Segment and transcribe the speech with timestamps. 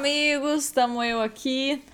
[0.00, 0.64] amigos!
[0.64, 1.84] Estamos eu aqui,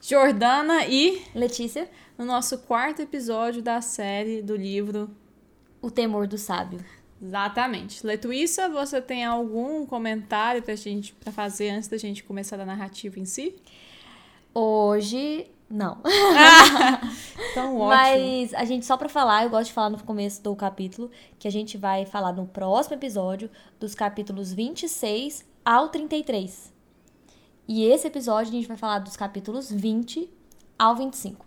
[0.00, 5.10] Jordana e Letícia, no nosso quarto episódio da série do livro
[5.82, 6.78] O Temor do Sábio.
[7.20, 8.06] Exatamente.
[8.06, 13.18] Letuíssa, você tem algum comentário pra gente pra fazer antes da gente começar a narrativa
[13.18, 13.56] em si?
[14.54, 15.98] Hoje, não.
[17.50, 17.88] Então, ótimo.
[17.88, 21.48] Mas a gente, só pra falar, eu gosto de falar no começo do capítulo, que
[21.48, 26.77] a gente vai falar no próximo episódio dos capítulos 26 ao 33.
[27.68, 30.28] E esse episódio a gente vai falar dos capítulos 20
[30.78, 31.44] ao 25.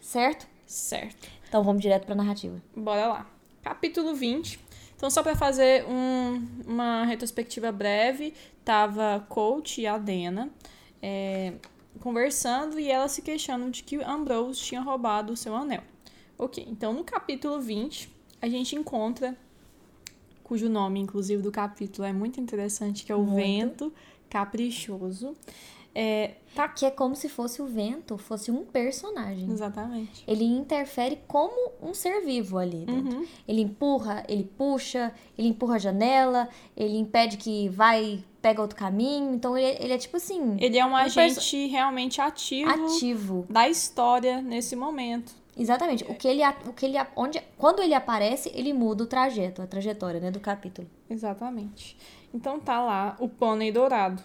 [0.00, 0.46] Certo?
[0.66, 1.28] Certo.
[1.48, 2.62] Então vamos direto pra narrativa.
[2.76, 3.30] Bora lá.
[3.62, 4.60] Capítulo 20.
[4.96, 8.32] Então, só para fazer um- uma retrospectiva breve,
[8.64, 10.50] tava Coach e a Dena
[11.02, 11.54] é,
[12.00, 15.82] conversando e ela se queixando de que Ambrose tinha roubado o seu anel.
[16.38, 18.08] Ok, então no capítulo 20,
[18.40, 19.36] a gente encontra,
[20.42, 23.36] cujo nome, inclusive, do capítulo é muito interessante, que é o Muito.
[23.36, 23.92] Vento
[24.34, 25.36] Caprichoso.
[25.96, 26.66] É, tá...
[26.68, 29.48] Que é como se fosse o vento, fosse um personagem.
[29.48, 30.24] Exatamente.
[30.26, 33.16] Ele interfere como um ser vivo ali dentro.
[33.18, 33.26] Uhum.
[33.46, 39.32] Ele empurra, ele puxa, ele empurra a janela, ele impede que vai, pega outro caminho.
[39.34, 43.46] Então ele, ele é tipo assim, Ele é um perso- agente realmente ativo, ativo.
[43.48, 45.32] da história nesse momento.
[45.56, 46.02] Exatamente.
[46.10, 49.66] O que ele, o que ele, onde, quando ele aparece, ele muda o trajeto, a
[49.68, 50.88] trajetória, né, do capítulo.
[51.08, 51.96] Exatamente.
[52.34, 54.20] Então tá lá o pônei dourado.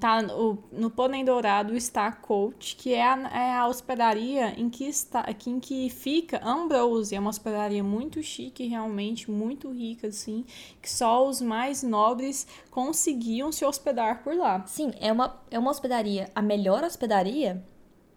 [0.00, 4.68] Tá o, no pônei dourado está a Coach, que é a, é a hospedaria em
[4.68, 7.14] que está, aqui em que fica Ambrose.
[7.14, 10.44] É uma hospedaria muito chique, realmente muito rica assim,
[10.82, 14.64] que só os mais nobres conseguiam se hospedar por lá.
[14.66, 17.62] Sim, é uma, é uma hospedaria, a melhor hospedaria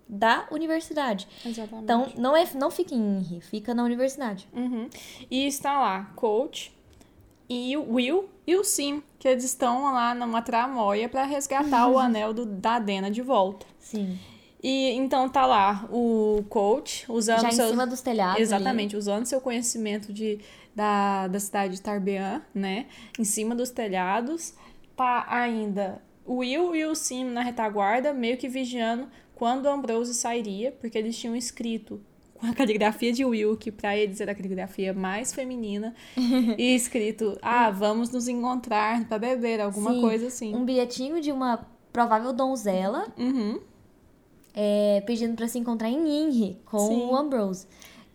[0.08, 1.28] da universidade.
[1.46, 1.84] Exatamente.
[1.84, 4.48] Então, não, é, não fica em Inri, fica na universidade.
[4.54, 4.90] Uhum.
[5.32, 6.76] E está lá Coach
[7.50, 11.98] e o Will e o Sim, que eles estão lá numa tramóia para resgatar o
[11.98, 13.66] anel do, da Dena de volta.
[13.80, 14.18] Sim.
[14.64, 18.36] E então tá lá o coach usando Já em seu cima dos telhados.
[18.36, 18.44] ali.
[18.44, 20.40] exatamente usando seu conhecimento de,
[20.76, 22.86] da, da cidade de Tarbean, né,
[23.18, 24.54] em cima dos telhados,
[24.96, 30.14] tá ainda o Will e o Sim na retaguarda, meio que vigiando quando o Ambrose
[30.14, 32.00] sairia, porque eles tinham escrito
[32.42, 35.94] a caligrafia de Will, que pra eles era a caligrafia mais feminina,
[36.58, 40.56] e escrito: "Ah, vamos nos encontrar pra beber", alguma Sim, coisa assim.
[40.56, 43.60] Um bilhetinho de uma provável donzela Uhum.
[44.54, 47.06] é, pedindo pra se encontrar em Inri com Sim.
[47.10, 47.68] o Ambrose.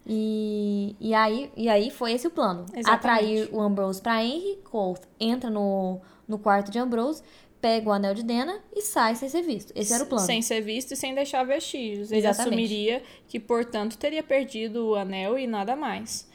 [0.09, 2.65] E, e, aí, e aí foi esse o plano.
[2.75, 2.89] Exatamente.
[2.89, 7.23] Atrair o Ambrose pra Henry, Colt entra no, no quarto de Ambrose,
[7.67, 9.73] pega o anel de Dena e sai sem ser visto.
[9.75, 10.25] Esse era o plano.
[10.25, 12.13] Sem ser visto e sem deixar vestígios.
[12.13, 12.49] Ele Exatamente.
[12.49, 16.31] assumiria que, portanto, teria perdido o anel e nada mais.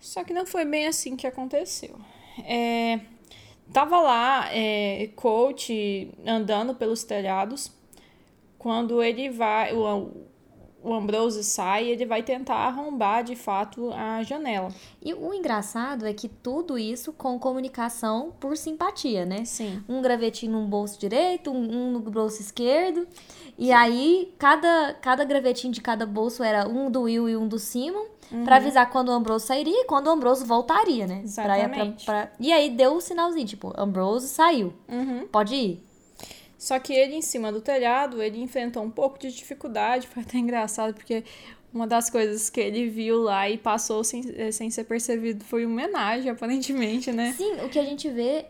[0.00, 2.00] Só que não foi bem assim que aconteceu.
[2.42, 2.98] É,
[3.74, 7.70] tava lá, é, Coach andando pelos telhados.
[8.58, 10.10] Quando ele vai, o,
[10.82, 14.68] o Ambrose sai, ele vai tentar arrombar de fato a janela.
[15.02, 19.44] E o engraçado é que tudo isso com comunicação por simpatia, né?
[19.44, 19.82] Sim.
[19.88, 21.56] um gravetinho no bolso direito, um,
[21.88, 23.06] um no bolso esquerdo.
[23.58, 27.58] E aí, cada, cada gravetinho de cada bolso era um do Will e um do
[27.58, 28.04] Simon,
[28.44, 31.24] pra avisar quando o Ambrose sairia e quando o Ambrose voltaria, né?
[31.34, 32.04] Pra- Exatamente.
[32.04, 35.26] pra- pra- E aí deu o sinalzinho, tipo, Ambrose saiu, Uhum.
[35.32, 35.87] pode ir.
[36.58, 40.08] Só que ele, em cima do telhado, ele enfrentou um pouco de dificuldade.
[40.08, 41.22] Foi até engraçado, porque
[41.72, 45.64] uma das coisas que ele viu lá e passou sem, eh, sem ser percebido foi
[45.64, 47.34] uma homenagem, aparentemente, né?
[47.36, 48.46] Sim, o que a gente vê.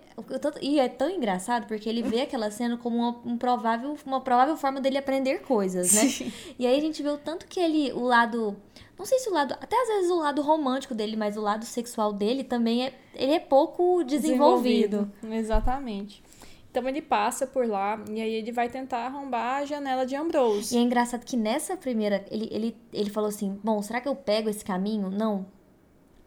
[0.62, 4.56] E é tão engraçado porque ele vê aquela cena como uma, um provável, uma provável
[4.56, 6.06] forma dele aprender coisas, né?
[6.08, 6.32] Sim.
[6.58, 8.56] E aí a gente vê o tanto que ele, o lado.
[8.98, 9.52] Não sei se o lado.
[9.60, 12.92] Até às vezes o lado romântico dele, mas o lado sexual dele também é.
[13.14, 15.10] Ele é pouco desenvolvido.
[15.30, 16.22] Exatamente.
[16.70, 20.74] Então ele passa por lá e aí ele vai tentar arrombar a janela de Ambrose.
[20.74, 22.24] E é engraçado que nessa primeira.
[22.30, 25.10] Ele, ele, ele falou assim: Bom, será que eu pego esse caminho?
[25.10, 25.46] Não.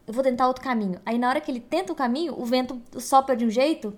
[0.08, 1.00] Eu vou tentar outro caminho.
[1.06, 3.94] Aí na hora que ele tenta o caminho, o vento sopra de um jeito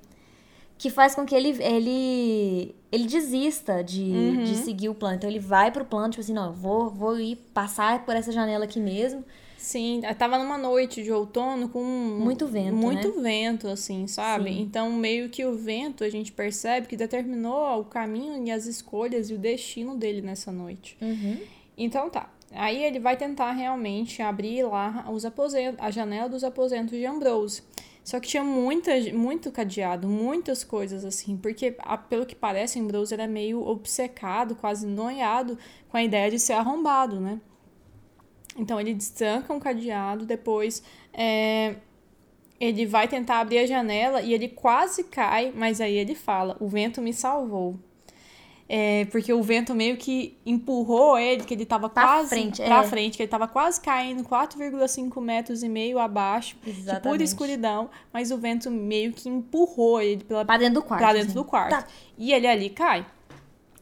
[0.78, 4.44] que faz com que ele ele, ele desista de, Uhum.
[4.44, 5.16] de seguir o plano.
[5.16, 8.32] Então ele vai pro plano, tipo assim, não, eu vou, vou ir passar por essa
[8.34, 9.24] janela aqui mesmo.
[9.64, 14.50] Sim, tava numa noite de outono com Muito vento, muito vento, assim, sabe?
[14.52, 14.62] Sim.
[14.62, 19.30] Então, meio que o vento a gente percebe que determinou o caminho e as escolhas
[19.30, 20.98] e o destino dele nessa noite.
[21.02, 21.38] Uhum.
[21.78, 22.30] Então tá.
[22.52, 27.64] Aí ele vai tentar realmente abrir lá os aposentos, a janela dos aposentos de Ambrose.
[28.04, 33.14] Só que tinha muita, muito cadeado, muitas coisas assim, porque a- pelo que parece, Ambrose
[33.14, 35.58] era meio obcecado, quase noiado
[35.88, 37.40] com a ideia de ser arrombado, né?
[38.58, 41.76] Então ele destranca um cadeado, depois é,
[42.60, 46.68] ele vai tentar abrir a janela e ele quase cai, mas aí ele fala: O
[46.68, 47.76] vento me salvou.
[48.70, 52.80] É, porque o vento meio que empurrou ele, que ele tava Pra quase frente, pra
[52.82, 52.84] é.
[52.88, 58.32] frente, que ele tava quase caindo 4,5 metros e meio abaixo, de pura escuridão, mas
[58.32, 61.02] o vento meio que empurrou ele pela, Pra dentro do quarto.
[61.02, 61.72] pra dentro do quarto.
[61.72, 61.86] Tá.
[62.18, 63.06] E ele ali cai.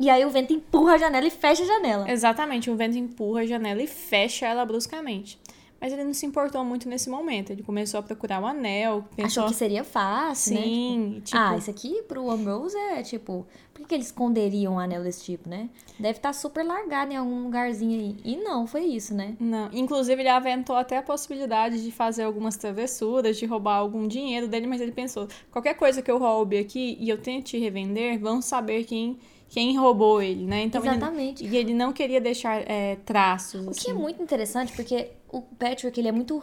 [0.01, 2.11] E aí o vento empurra a janela e fecha a janela.
[2.11, 5.39] Exatamente, o vento empurra a janela e fecha ela bruscamente.
[5.79, 7.51] Mas ele não se importou muito nesse momento.
[7.51, 9.43] Ele começou a procurar o anel, pensou.
[9.43, 10.61] Achou que seria fácil, né?
[10.61, 13.47] Sim, tipo, Ah, isso aqui pro Ambrose é tipo.
[13.73, 15.69] Por que, que eles esconderiam um anel desse tipo, né?
[15.99, 18.15] Deve estar super largado em algum lugarzinho aí.
[18.23, 19.35] E não, foi isso, né?
[19.39, 24.47] Não, inclusive ele aventou até a possibilidade de fazer algumas travessuras, de roubar algum dinheiro
[24.47, 28.39] dele, mas ele pensou, qualquer coisa que eu roube aqui e eu tente revender, vão
[28.39, 29.17] saber quem,
[29.51, 30.63] quem roubou ele, né?
[30.63, 31.45] Então ele- Exatamente.
[31.45, 33.67] e ele não queria deixar é, traços.
[33.67, 34.01] O que é assim.
[34.01, 36.41] muito interessante, porque o Patrick, ele é muito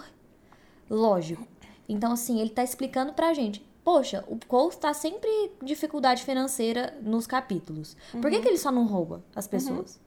[0.91, 1.43] lógico.
[1.89, 3.67] Então, assim, ele tá explicando pra gente.
[3.83, 7.97] Poxa, o Cole tá sempre em dificuldade financeira nos capítulos.
[8.13, 9.99] Por que, que ele só não rouba as pessoas?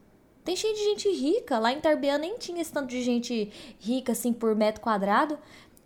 [0.44, 1.58] Tem cheio de gente rica.
[1.58, 3.50] Lá em Tarbean nem tinha esse tanto de gente
[3.80, 5.36] rica, assim, por metro quadrado.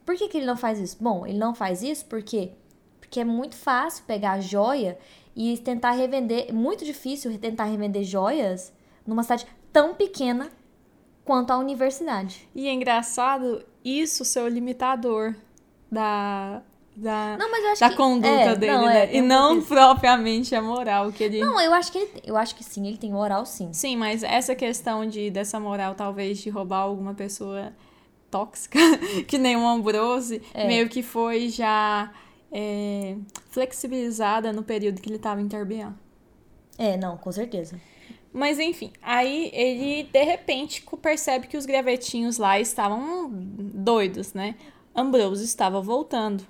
[0.05, 0.99] Por que, que ele não faz isso?
[1.01, 2.51] Bom, ele não faz isso porque
[3.01, 4.99] porque é muito fácil pegar a joia
[5.37, 6.53] e tentar revender.
[6.53, 8.73] Muito difícil tentar revender joias
[9.06, 10.49] numa cidade tão pequena
[11.25, 12.49] quanto a universidade.
[12.55, 15.35] E é engraçado isso ser o limitador
[15.93, 16.62] da,
[16.97, 19.05] da, Não, da que conduta é, dele, não, né?
[19.05, 19.69] é, e não isso.
[19.69, 21.41] propriamente a moral que ele.
[21.41, 23.73] Não, eu acho que ele, eu acho que sim, ele tem moral sim.
[23.73, 27.73] Sim, mas essa questão de dessa moral, talvez, de roubar alguma pessoa
[28.31, 28.79] tóxica,
[29.29, 30.67] que nem o Ambrose, É.
[30.67, 32.11] meio que foi já
[32.52, 33.16] é,
[33.50, 35.94] flexibilizada no período que ele estava em Tarbean.
[36.78, 37.81] É, não, com certeza.
[38.32, 44.56] Mas enfim, aí ele de repente percebe que os gravetinhos lá estavam doidos, né?
[44.94, 46.44] Ambrose estava voltando.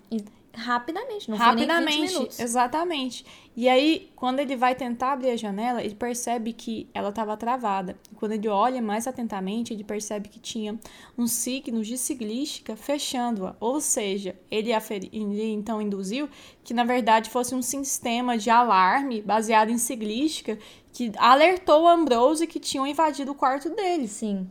[0.57, 2.41] Rapidamente, não foi nem 20 Rapidamente, minutos.
[2.41, 3.27] exatamente.
[3.55, 7.99] E aí, quando ele vai tentar abrir a janela, ele percebe que ela estava travada.
[8.15, 10.79] Quando ele olha mais atentamente, ele percebe que tinha
[11.17, 13.55] uns signos de siglística fechando-a.
[13.61, 14.71] Ou seja, ele,
[15.13, 16.27] ele então induziu
[16.65, 20.59] que na verdade fosse um sistema de alarme baseado em siglística
[20.91, 24.09] que alertou o Ambrose que tinham invadido o quarto dele.
[24.09, 24.51] Sim.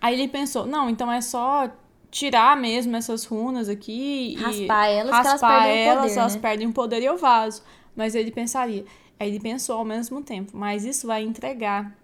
[0.00, 1.70] Aí ele pensou, não, então é só
[2.12, 6.40] tirar mesmo essas runas aqui Raspar e elas elas raspar o elas, poder, elas né?
[6.40, 7.62] perdem o poder e eu vazo.
[7.96, 8.84] Mas ele pensaria,
[9.18, 11.96] aí ele pensou ao mesmo tempo, mas isso vai entregar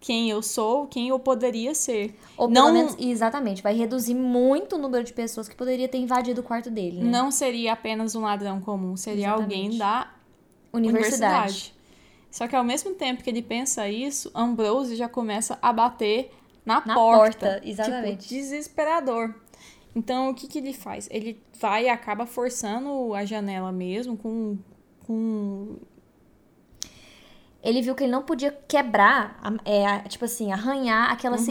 [0.00, 2.18] quem eu sou, quem eu poderia ser.
[2.36, 6.40] Ou não, menos, exatamente, vai reduzir muito o número de pessoas que poderia ter invadido
[6.40, 7.10] o quarto dele, né?
[7.10, 9.78] não seria apenas um ladrão comum, seria alguém Exatamente.
[9.78, 10.10] da
[10.72, 11.34] Universidade.
[11.34, 11.74] universidade.
[12.30, 16.32] Só que ao mesmo tempo que ele pensa isso, Ambrose já começa a bater
[16.64, 17.46] na, Na porta.
[17.46, 18.22] porta, exatamente.
[18.28, 19.34] Tipo, desesperador.
[19.94, 21.08] Então, o que, que ele faz?
[21.10, 24.58] Ele vai e acaba forçando a janela mesmo com.
[25.06, 25.76] com
[27.62, 31.44] Ele viu que ele não podia quebrar, é, tipo assim, arranhar aquela Uhum.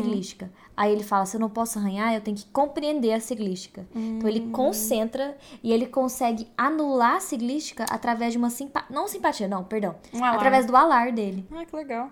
[0.75, 3.85] Aí ele fala: se eu não posso arranhar, eu tenho que compreender a siglística.
[3.95, 4.27] Então Hum.
[4.27, 8.87] ele concentra e ele consegue anular a siglística através de uma simpatia.
[8.93, 9.95] Não simpatia, não, perdão.
[10.13, 10.23] um.
[10.23, 11.45] Através do alar dele.
[11.51, 12.09] Ah, que legal.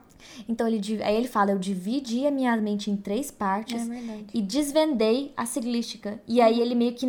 [0.47, 4.41] Então ele, aí ele fala: eu dividi a minha mente em três partes É e
[4.41, 6.21] desvendei a siglística.
[6.27, 7.07] E aí ele meio que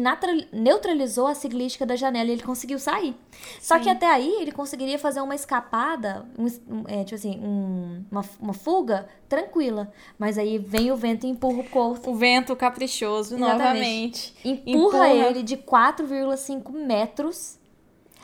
[0.52, 3.14] neutralizou a siglística da janela e ele conseguiu sair.
[3.60, 6.46] Só que até aí ele conseguiria fazer uma escapada, um,
[6.86, 9.90] é, tipo assim, um- uma, uma fuga tranquila.
[10.18, 12.00] Mas aí vem o vento e empurra o Cole.
[12.06, 13.58] O vento caprichoso Exatamente.
[13.58, 14.34] novamente.
[14.44, 15.30] Empurra, Empurra.
[15.30, 17.58] ele de 4,5 metros.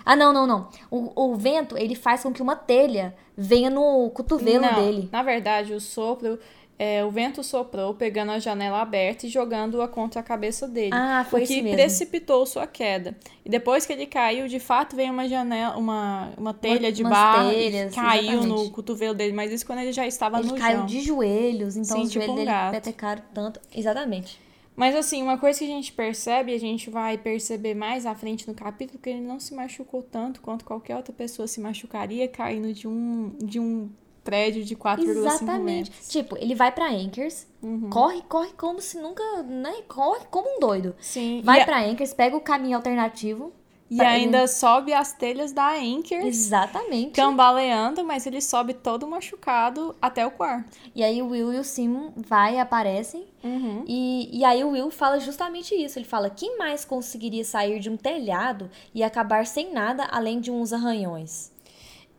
[0.05, 0.69] Ah, não, não, não.
[0.91, 5.09] O, o vento, ele faz com que uma telha venha no cotovelo Não, dele.
[5.13, 6.39] Na verdade, o sopro.
[6.79, 10.91] É, o vento soprou, pegando a janela aberta e jogando-a contra a cabeça dele.
[10.93, 11.77] Ah, foi o que mesmo.
[11.77, 13.17] precipitou sua queda.
[13.45, 17.13] E depois que ele caiu, de fato veio uma janela, uma, uma telha de umas
[17.13, 18.47] barro telhas, caiu exatamente.
[18.47, 20.87] no cotovelo dele, mas isso quando ele já estava Ele no caiu chão.
[20.87, 23.61] de joelhos, então Sim, os tipo joelhos um dele petecaram tanto.
[23.75, 24.39] Exatamente.
[24.77, 28.47] Mas assim, uma coisa que a gente percebe, a gente vai perceber mais à frente
[28.47, 32.73] no capítulo, que ele não se machucou tanto quanto qualquer outra pessoa se machucaria caindo
[32.73, 33.91] de um, de um
[34.29, 35.91] prédio de 4,5 Exatamente.
[35.91, 36.09] metros.
[36.09, 37.89] Tipo, ele vai pra Anchors, Uhum.
[37.89, 39.73] corre, corre como se nunca, né?
[39.89, 40.95] Corre como um doido.
[41.01, 41.41] Sim.
[41.43, 43.53] Vai e, pra Anchors, pega o caminho alternativo.
[43.91, 47.13] e ainda sobe as telhas da Anchor, Exatamente.
[47.13, 50.77] cambaleando, mas ele sobe todo machucado até o quarto.
[50.95, 53.25] E aí o Will e o Simon vai e aparecem.
[53.43, 53.85] Uhum.
[53.89, 55.99] E, e aí o Will fala justamente isso.
[55.99, 60.51] Ele fala: quem mais conseguiria sair de um telhado e acabar sem nada além de
[60.51, 61.51] uns arranhões?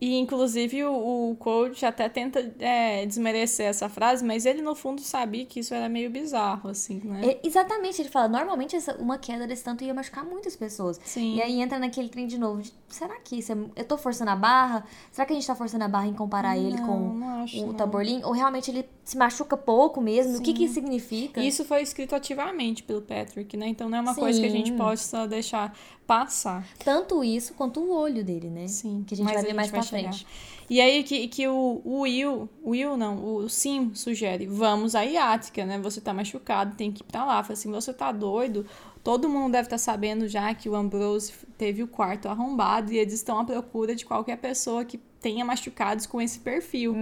[0.01, 5.01] E, inclusive, o, o coach até tenta é, desmerecer essa frase, mas ele, no fundo,
[5.01, 7.21] sabia que isso era meio bizarro, assim, né?
[7.25, 10.99] É, exatamente, ele fala, normalmente essa, uma queda desse tanto ia machucar muitas pessoas.
[11.03, 11.35] Sim.
[11.35, 12.61] E aí entra naquele trem de novo.
[12.61, 14.85] de, será que isso é, eu tô forçando a barra?
[15.11, 17.65] Será que a gente tá forçando a barra em comparar ele Não, com não acho,
[17.65, 17.73] o.
[17.73, 18.21] Taborlin?
[18.23, 20.37] Ou realmente ele se machuca pouco mesmo?
[20.37, 21.41] O que que isso significa?
[21.41, 23.67] Isso foi escrito ativamente pelo Patrick, né?
[23.67, 24.77] Então não é uma coisa que a gente Sim.
[24.77, 25.75] possa deixar
[26.09, 26.65] passar.
[26.83, 28.67] Tanto isso quanto o olho dele, né?
[28.67, 29.03] Sim.
[29.05, 30.11] Que a gente vai ver mais pra chegar.
[30.11, 30.25] frente.
[30.67, 35.03] E aí que, que o, o Will, o Will não, o Sim sugere, vamos à
[35.03, 35.77] Iática, né?
[35.77, 37.43] Você tá machucado, tem que ir pra lá.
[37.43, 38.65] Fala assim, você tá doido?
[39.03, 43.13] Todo mundo deve estar sabendo já que o Ambrose teve o quarto arrombado e eles
[43.13, 46.95] estão à procura de qualquer pessoa que tenha machucados com esse perfil.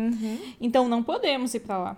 [0.59, 1.97] Então não podemos ir pra lá.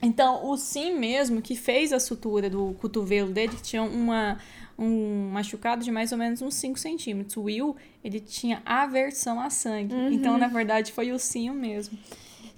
[0.00, 4.38] Então, o Sim mesmo, que fez a sutura do cotovelo dele, tinha uma,
[4.78, 7.36] um machucado de mais ou menos uns 5 centímetros.
[7.36, 9.94] O Will, ele tinha aversão a sangue.
[10.12, 11.98] Então, na verdade, foi o Sim mesmo.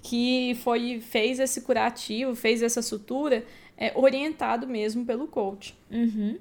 [0.03, 3.45] Que foi, fez esse curativo, fez essa sutura,
[3.77, 5.75] é, orientado mesmo pelo coach.
[5.89, 6.37] Uhum.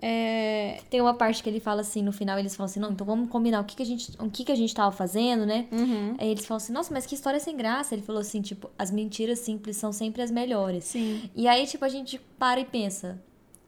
[0.00, 3.06] É, Tem uma parte que ele fala assim, no final eles falam assim, não, então
[3.06, 5.66] vamos combinar o que, que a gente, o que, que a gente tava fazendo, né?
[5.72, 7.94] uhum, Aí eles falam assim, nossa, mas que história sem graça.
[7.94, 10.84] Ele falou assim, tipo, as mentiras simples são sempre as melhores.
[10.84, 11.30] sim.
[11.34, 13.20] E aí, tipo, a gente para e pensa,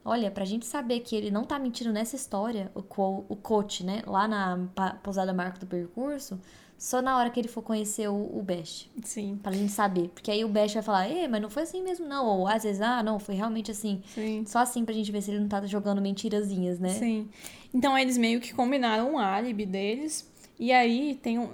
[0.09, 3.83] olha, pra gente saber que ele não tá mentindo nessa história, o, co o coach,
[3.85, 4.67] né, lá na
[5.03, 6.39] pousada marca do percurso,
[6.77, 8.89] só na hora que ele for conhecer o, o Bash.
[9.03, 10.09] Sim, Pra gente saber.
[10.09, 12.25] Porque aí o Bash vai falar, ei, mas não foi assim mesmo, não.
[12.25, 14.01] Ou às vezes, ah, não, foi realmente assim.
[14.15, 14.43] sim.
[14.47, 16.89] Só assim pra gente ver se ele não tá jogando mentirazinhas, né?
[16.89, 17.29] Sim.
[17.73, 20.25] Então eles meio que combinaram um álibi deles.
[20.57, 21.49] E aí tem um.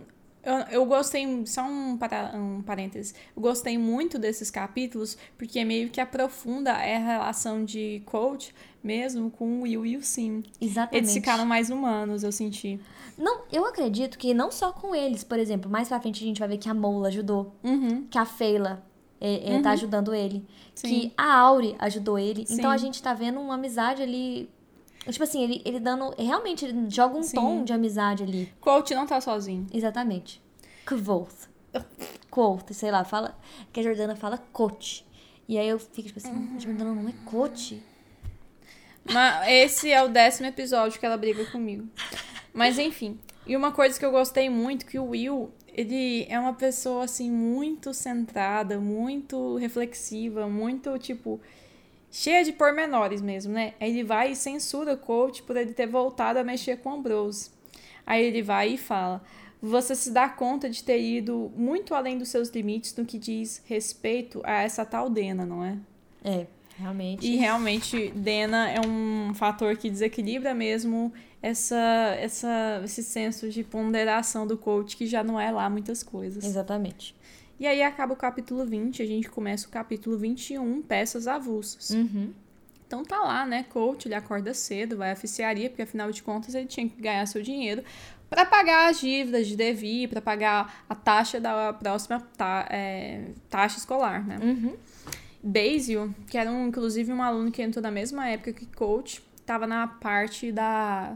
[0.45, 5.89] Eu, eu gostei, só um, para, um parênteses, eu gostei muito desses capítulos, porque meio
[5.89, 10.43] que aprofunda a relação de coach mesmo com o Will e o Sim.
[10.61, 10.97] Exatamente.
[11.05, 12.79] Eles ficaram mais humanos, eu senti.
[13.17, 16.39] Não, eu acredito que não só com eles, por exemplo, mais pra frente a gente
[16.39, 18.05] vai ver que a Mola ajudou, Uhum.
[18.09, 18.85] que a Feila
[19.19, 20.87] é, é, tá ajudando ele, Sim.
[20.87, 22.45] que a Auri ajudou ele.
[22.47, 22.85] Então a Sim.
[22.85, 24.47] gente tá vendo uma amizade ali.
[25.09, 26.13] Tipo assim, ele, ele dando.
[26.17, 27.35] Realmente, ele joga um Sim.
[27.35, 28.51] tom de amizade ali.
[28.59, 29.67] Coach não tá sozinho.
[29.73, 30.41] Exatamente.
[30.85, 31.47] Quoth.
[32.29, 33.37] Quoth, sei lá, fala.
[33.71, 35.05] Que a Jordana fala coach.
[35.47, 36.55] E aí eu fico tipo assim, Uhum.
[36.55, 37.81] a Jordana não é coach.
[39.03, 41.87] Mas esse é o décimo episódio que ela briga comigo.
[42.53, 43.19] Mas enfim.
[43.45, 47.29] E uma coisa que eu gostei muito, que o Will, ele é uma pessoa, assim,
[47.29, 51.39] muito centrada, muito reflexiva, muito, tipo,
[52.15, 53.73] cheia de pormenores mesmo, né?
[53.77, 56.93] Aí ele vai e censura o coach por ele ter voltado a mexer com o
[56.93, 57.49] Ambrose.
[58.05, 59.21] Aí ele vai e fala:
[59.61, 63.61] Você se dá conta de ter ido muito além dos seus limites no que diz
[63.65, 65.77] respeito a essa tal Dena, não é?
[66.23, 67.27] É, realmente.
[67.27, 74.47] E realmente, Dena é um fator que desequilibra mesmo essa, essa, esse senso de ponderação
[74.47, 76.45] do coach, que já não é lá muitas coisas.
[76.45, 77.13] Exatamente.
[77.59, 81.91] E aí acaba o capítulo 20, a gente começa o capítulo 21, peças avulsas.
[81.91, 82.33] Uhum.
[82.87, 83.63] Então tá lá, né?
[83.69, 87.25] Coach, ele acorda cedo, vai à oficiaria, porque afinal de contas ele tinha que ganhar
[87.25, 87.83] seu dinheiro
[88.29, 93.77] para pagar as dívidas de Devi, para pagar a taxa da próxima ta- é, taxa
[93.77, 94.37] escolar, né?
[94.41, 94.75] Uhum.
[95.41, 99.65] Basil, que era um, inclusive um aluno que entrou na mesma época que coach, tava
[99.67, 101.11] na parte da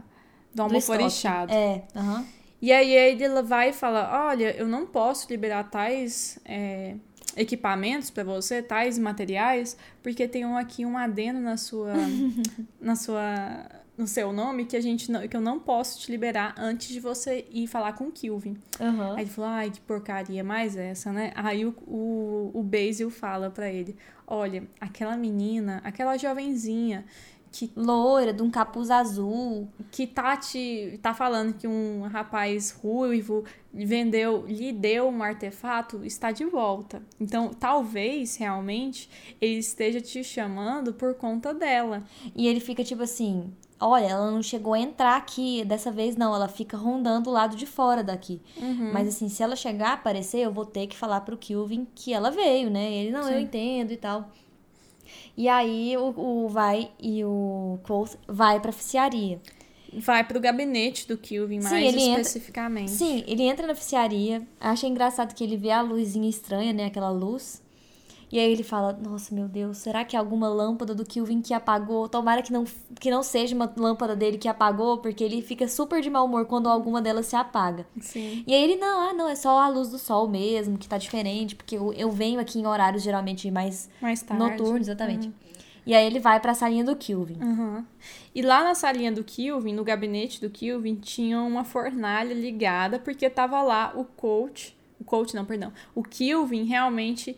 [0.52, 1.52] do Do almoforixado.
[1.52, 2.24] É, aham.
[2.60, 6.94] E aí ele vai e fala: Olha, eu não posso liberar tais é,
[7.36, 11.94] equipamentos para você, tais materiais, porque tem um aqui um adeno na sua,
[12.80, 16.54] na sua, no seu nome que a gente não, que eu não posso te liberar
[16.58, 18.56] antes de você ir falar com o Kilvin.
[18.78, 19.14] Aham.
[19.16, 21.32] Aí ele falou, ai, que porcaria mais essa, né?
[21.34, 27.04] Aí o, o, o Basil fala pra ele, olha, aquela menina, aquela jovenzinha
[27.52, 29.68] que, Loira, de um capuz azul.
[29.90, 36.30] que tá te, tá falando que um rapaz ruivo vendeu, lhe deu um artefato, está
[36.32, 37.02] de volta.
[37.20, 39.08] Então, talvez, realmente,
[39.40, 42.04] ele esteja te chamando por conta dela.
[42.34, 45.64] E ele fica tipo assim: olha, ela não chegou a entrar aqui.
[45.64, 48.40] Dessa vez não, ela fica rondando o lado de fora daqui.
[48.92, 52.12] Mas assim, se ela chegar a aparecer, eu vou ter que falar pro Kilvin que
[52.12, 52.92] ela veio, né?
[52.92, 53.44] Ele, não, eu Sim.
[53.44, 54.30] entendo e tal.
[55.36, 59.40] E aí o, o Vai e o Quoth vai pra oficiaria.
[59.92, 62.90] Vai pro gabinete do Kilvin, Sim, mais ele entra- especificamente.
[62.92, 64.46] Sim, ele entra na oficiaria.
[64.60, 66.84] Acha engraçado que ele vê a luzinha estranha, né?
[66.86, 67.60] Aquela luz.
[68.32, 71.52] E aí ele fala, nossa, meu Deus, será que é alguma lâmpada do Kilvin que
[71.52, 72.08] apagou?
[72.08, 72.64] Tomara que não,
[73.00, 76.46] que não seja uma lâmpada dele que apagou, porque ele fica super de mau humor
[76.46, 77.84] quando alguma delas se apaga.
[78.00, 78.44] Sim.
[78.46, 80.96] E aí ele, não, ah, não, é só a luz do sol mesmo, que tá
[80.96, 84.42] diferente, porque eu, eu venho aqui em horários geralmente mais Mais tarde.
[84.42, 85.32] noturnos, exatamente.
[85.84, 87.42] E aí ele vai pra salinha do Kilvin.
[87.42, 87.84] Uhum.
[88.32, 93.28] E lá na salinha do Kilvin, no gabinete do Kilvin, tinha uma fornalha ligada, porque
[93.28, 94.78] tava lá o coach.
[95.00, 95.72] O coach, não, perdão.
[95.94, 97.36] O Kilvin realmente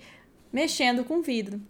[0.53, 1.61] mexendo com vidro.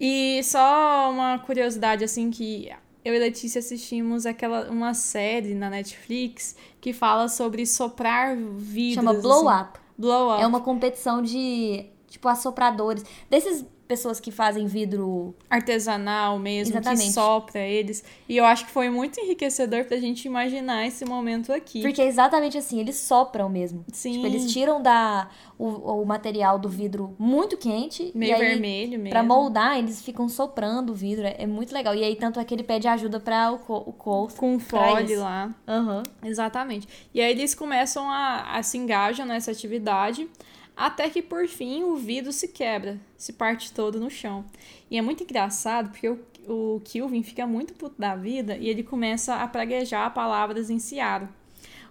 [0.00, 2.70] E só uma curiosidade, assim, que
[3.04, 8.94] eu e Letícia assistimos aquela uma série na Netflix que fala sobre soprar vidros.
[8.94, 9.62] Chama Blow assim.
[9.62, 9.78] Up.
[9.96, 10.42] Blow Up.
[10.42, 13.04] É uma competição de, tipo, assopradores.
[13.30, 15.34] Desses pessoas que fazem vidro.
[15.48, 17.12] artesanal mesmo, que Exatamente.
[17.12, 18.04] sopra eles.
[18.28, 21.82] E eu acho que foi muito enriquecedor pra gente imaginar esse momento aqui.
[21.82, 23.84] Porque é exatamente assim, eles sopram mesmo.
[23.92, 24.14] Sim.
[24.14, 28.10] Tipo, eles tiram da, o, o material do vidro muito quente.
[28.14, 29.10] Meio e aí, vermelho mesmo.
[29.10, 31.26] Pra moldar, eles ficam soprando o vidro.
[31.26, 31.94] É, é muito legal.
[31.94, 34.32] E aí, tanto é que ele pede ajuda pra o, o Cole.
[34.36, 35.54] Com fole lá.
[35.66, 36.02] Aham.
[36.22, 36.88] Exatamente.
[37.12, 40.28] E aí eles começam a, a se engajam nessa atividade,
[40.76, 44.44] até que por fim o vidro se quebra, se parte todo no chão.
[44.90, 48.82] E é muito engraçado porque o, o Kilvin fica muito puto da vida e ele
[48.82, 51.28] começa a praguejar palavras em Ciaro.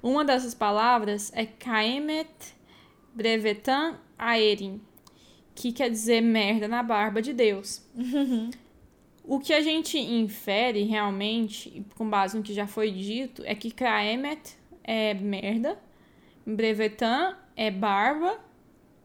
[0.02, 2.30] Uma dessas palavras é Kaemet
[3.14, 4.82] Brevetan Aerin,
[5.56, 7.82] que quer dizer merda na barba de Deus.
[9.26, 13.72] O que a gente infere realmente, com base no que já foi dito, é que
[13.72, 15.80] Kraemet é merda,
[16.46, 18.38] Brevetan é barba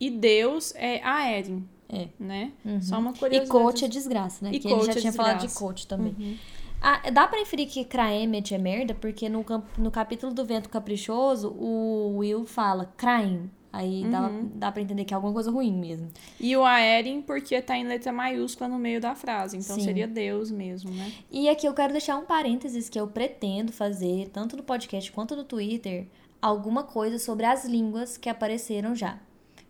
[0.01, 1.67] e Deus é Aerin.
[1.89, 2.09] É.
[2.21, 2.53] Né?
[2.83, 3.51] Só uma E curiosidade.
[3.51, 4.51] coach é desgraça, né?
[4.53, 6.39] E que ele já coach é tinha falado de coach também.
[6.81, 9.45] Ah, dá pra inferir que Kraemet é merda, porque no,
[9.77, 13.51] no capítulo do Vento Caprichoso, o Will fala Kraim.
[13.73, 16.09] Aí dá, dá pra entender que é alguma coisa ruim mesmo.
[16.41, 19.57] E o Aerin porque tá em letra maiúscula no meio da frase.
[19.59, 19.83] Então Sim.
[19.83, 21.13] seria Deus mesmo, né?
[21.31, 25.37] E aqui eu quero deixar um parênteses que eu pretendo fazer, tanto no podcast quanto
[25.37, 26.07] no Twitter,
[26.41, 29.19] alguma coisa sobre as línguas que apareceram já.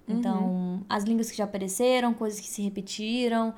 [0.08, 3.54] Então, as línguas que já apareceram, coisas que se repetiram,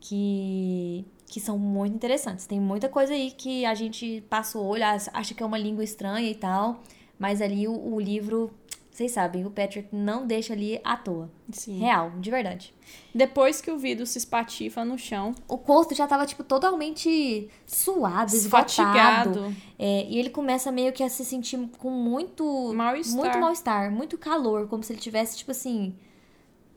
[0.00, 2.46] que, que são muito interessantes.
[2.46, 5.84] Tem muita coisa aí que a gente passa o olho, acha que é uma língua
[5.84, 6.82] estranha e tal,
[7.18, 8.50] mas ali o, o livro,
[8.92, 11.30] vocês sabem, o Patrick não deixa ali à toa.
[11.50, 11.78] Sim.
[11.78, 12.74] Real, de verdade.
[13.14, 18.34] Depois que o vidro se espatifa no chão, O corpo já tava, tipo, totalmente suado,
[18.36, 19.56] esgotado.
[19.78, 23.16] É, e ele começa meio que a se sentir com muito Mal-estar.
[23.16, 25.94] muito mal-estar, muito calor, como se ele tivesse, tipo assim.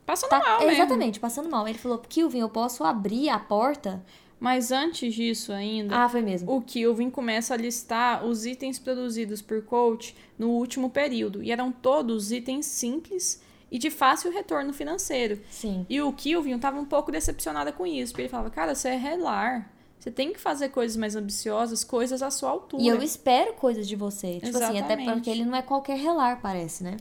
[0.05, 0.71] Passando tá- mal é, mesmo.
[0.83, 1.67] exatamente, passando mal.
[1.67, 4.03] Ele falou, Kilvin, eu posso abrir a porta?
[4.45, 6.55] Mas antes disso ainda, Ah, foi mesmo.
[6.55, 11.41] o Kilvin começa a listar os itens produzidos por Coach no último período.
[11.41, 15.41] E eram todos itens simples e de fácil retorno financeiro.
[15.49, 15.83] Sim.
[15.89, 18.13] E o Kilvin estava um pouco decepcionada com isso.
[18.13, 19.73] Porque ele falava, cara, você é relar.
[19.97, 22.83] Você tem que fazer coisas mais ambiciosas, coisas à sua altura.
[22.83, 24.39] E eu espero coisas de você.
[24.39, 25.11] Tipo assim, até Exatamente.
[25.13, 26.97] porque ele não é qualquer relar, parece, né?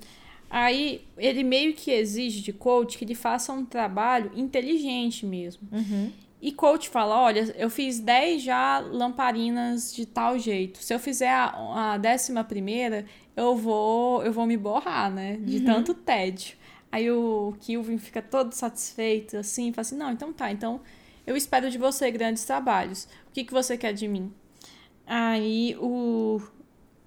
[0.49, 5.69] Aí ele meio que exige de coach que ele faça um trabalho inteligente mesmo.
[5.71, 6.11] Uhum.
[6.47, 10.79] E coach fala: olha, eu fiz 10 já lamparinas de tal jeito.
[10.83, 15.37] Se eu fizer a, a décima primeira, eu vou, eu vou me borrar, né?
[15.39, 16.57] De tanto tédio.
[16.93, 20.81] Aí o Kilvin fica todo satisfeito, assim, fala assim: não, então tá, então
[21.27, 23.05] eu espero de você grandes trabalhos.
[23.29, 24.31] O que, que você quer de mim?
[25.07, 26.41] Aí o.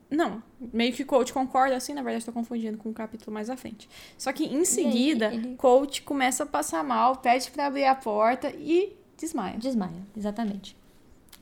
[0.10, 0.42] Não,
[0.74, 3.90] meio que coach concorda, assim, na verdade, tô confundindo com o capítulo mais à frente.
[4.18, 8.50] Só que em seguida, ele- coach começa a passar mal, pede pra abrir a porta
[8.58, 9.58] e desmaia.
[9.58, 10.78] Desmaia, exatamente.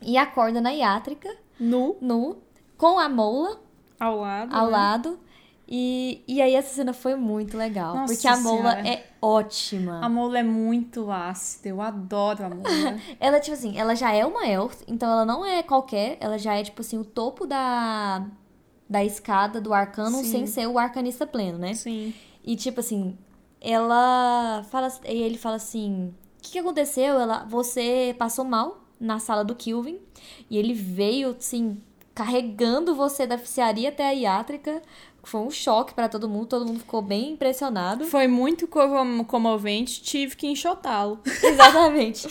[0.02, 2.38] E acorda na iátrica, Nu, nu,
[2.78, 3.60] com a mola
[4.00, 4.54] ao lado.
[4.56, 4.72] ao né?
[4.72, 5.20] lado.
[5.68, 7.96] E, e aí essa cena foi muito legal.
[7.96, 8.88] Nossa porque a mola Senhora.
[8.88, 10.00] é ótima.
[10.04, 13.00] A mola é muito ácida, eu adoro a mola.
[13.20, 16.54] Ela, tipo assim, ela já é uma elf, então ela não é qualquer, ela já
[16.54, 18.28] é, tipo assim, o topo da,
[18.88, 20.24] da escada do arcano Sim.
[20.26, 21.74] sem ser o arcanista pleno, né?
[21.74, 22.14] Sim.
[22.44, 23.18] E, tipo assim,
[23.60, 26.14] ela fala, e ele fala assim,
[26.46, 27.20] que, que aconteceu?
[27.20, 30.00] Ela, você passou mal na sala do Kilvin,
[30.50, 31.82] e ele veio, assim,
[32.14, 34.82] carregando você da oficiaria até a iátrica,
[35.30, 38.06] foi um choque pra todo mundo, todo mundo ficou bem impressionado.
[38.06, 41.20] Foi muito como- comovente, tive que enxotá-lo.
[41.44, 42.28] Exatamente.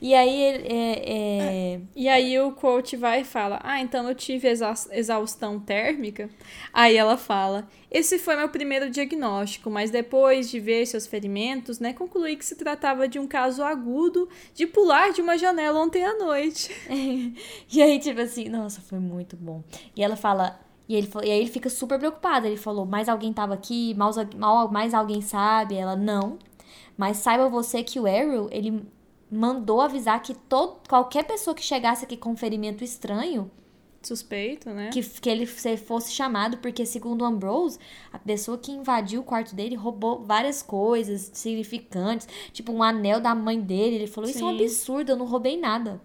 [0.00, 4.14] E aí, ele- é, é, E aí o coach vai e fala: Ah, então eu
[4.14, 6.28] tive exa- exaustão térmica.
[6.72, 11.92] Aí ela fala: Esse foi meu primeiro diagnóstico, mas depois de ver seus ferimentos, né,
[11.92, 16.16] concluí que se tratava de um caso agudo de pular de uma janela ontem à
[16.18, 16.70] noite.
[17.72, 19.62] E aí, tipo assim, nossa, foi muito bom.
[19.96, 20.60] E ela fala.
[20.88, 22.46] E, ele, e aí ele fica super preocupado.
[22.46, 23.94] Ele falou, mais alguém tava aqui?
[23.94, 25.74] Mais, al- mal- mais alguém sabe?
[25.74, 26.38] Ela, não.
[26.96, 28.82] Mas saiba você que o Ariel, ele
[29.30, 33.50] mandou avisar que todo, qualquer pessoa que chegasse aqui com um ferimento estranho,
[34.02, 34.90] Suspeito, né?
[34.92, 37.76] que, que ele se- fosse chamado, porque segundo o Ambrose,
[38.12, 43.34] a pessoa que invadiu o quarto dele roubou várias coisas significantes, tipo um anel da
[43.34, 43.96] mãe dele.
[43.96, 44.62] Ele falou, isso é um Sim.
[44.62, 46.00] absurdo, eu não roubei nada.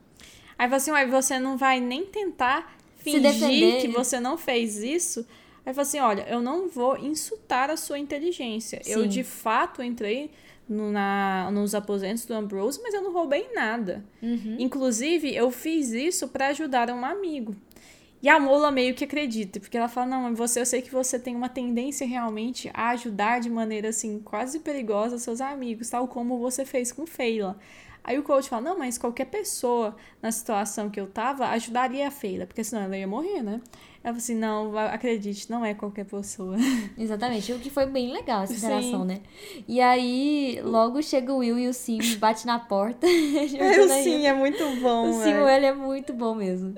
[0.58, 5.26] Aí fala assim, ué, você não vai nem tentar fingir que você não fez isso?
[5.66, 8.82] Aí fala assim, olha, eu não vou insultar a sua inteligência.
[8.86, 9.08] Eu, Sim.
[9.10, 10.32] de fato, entrei
[10.68, 14.04] no- na, nos aposentos do Ambrose, mas eu não roubei nada.
[14.24, 14.56] Uhum.
[14.58, 17.56] Inclusive, eu fiz isso pra ajudar um amigo.
[18.24, 21.18] E a Mola meio que acredita, porque ela fala: Não, você, eu sei que você
[21.20, 26.38] tem uma tendência realmente a ajudar de maneira assim, quase perigosa seus amigos, tal como
[26.38, 27.58] você fez com Feila.
[28.04, 32.12] Aí o coach fala: Não, mas qualquer pessoa na situação que eu tava ajudaria a
[32.12, 33.62] Feila, porque senão ela ia morrer, né?
[34.04, 36.56] Ela fala assim: Não, acredite, não é qualquer pessoa.
[36.98, 38.66] Exatamente, o que foi bem legal essa Sim.
[38.66, 39.22] interação, né?
[39.68, 43.06] E aí, logo chega o Will e o Sim bate na porta.
[43.62, 45.10] É, o sim, é muito bom.
[45.10, 45.50] O Sim, velho.
[45.50, 46.74] ele é muito bom mesmo.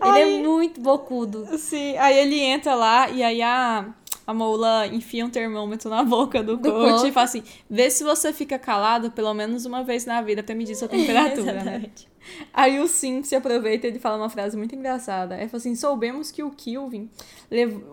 [0.00, 0.22] Ele Ai.
[0.22, 1.46] é muito bocudo.
[1.58, 3.86] Sim, aí ele entra lá e aí a,
[4.28, 7.08] a Moula enfia um termômetro na boca do, Do coach coach.
[7.08, 10.54] e fala assim: vê se você fica calado pelo menos uma vez na vida pra
[10.54, 11.60] medir sua temperatura, né?
[11.60, 12.08] Exatamente.
[12.52, 15.34] Aí o Sim se aproveita e ele fala uma frase muito engraçada.
[15.34, 17.08] Ele fala assim: soubemos que o Kilvin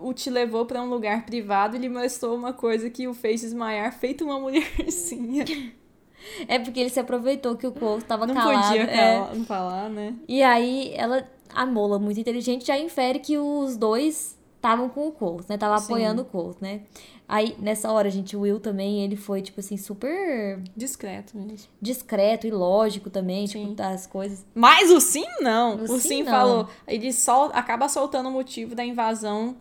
[0.02, 3.40] o te levou pra um lugar privado e lhe mostrou uma coisa que o fez
[3.40, 5.42] desmaiar, feito uma mulherzinha.
[6.48, 8.66] É porque ele se aproveitou que o Cole tava Não calado.
[8.66, 9.32] podia é.
[9.32, 10.12] não falar, né?
[10.26, 15.12] E aí, ela, a Mola, muito inteligente, já infere que os dois estavam com o
[15.12, 15.56] Colt, né?
[15.56, 15.84] Tava Sim.
[15.84, 16.80] apoiando o Colt, né?
[17.28, 21.68] Aí, nessa hora, gente, o Will também, ele foi, tipo assim, super Discreto mesmo.
[21.80, 23.62] discreto e lógico também, Sim.
[23.64, 24.44] tipo, das coisas.
[24.54, 25.76] Mas o Sim não.
[25.76, 26.30] O O, Sim Sim, não.
[26.30, 26.68] falou.
[26.86, 29.56] Ele sol, acaba soltando o motivo da invasão.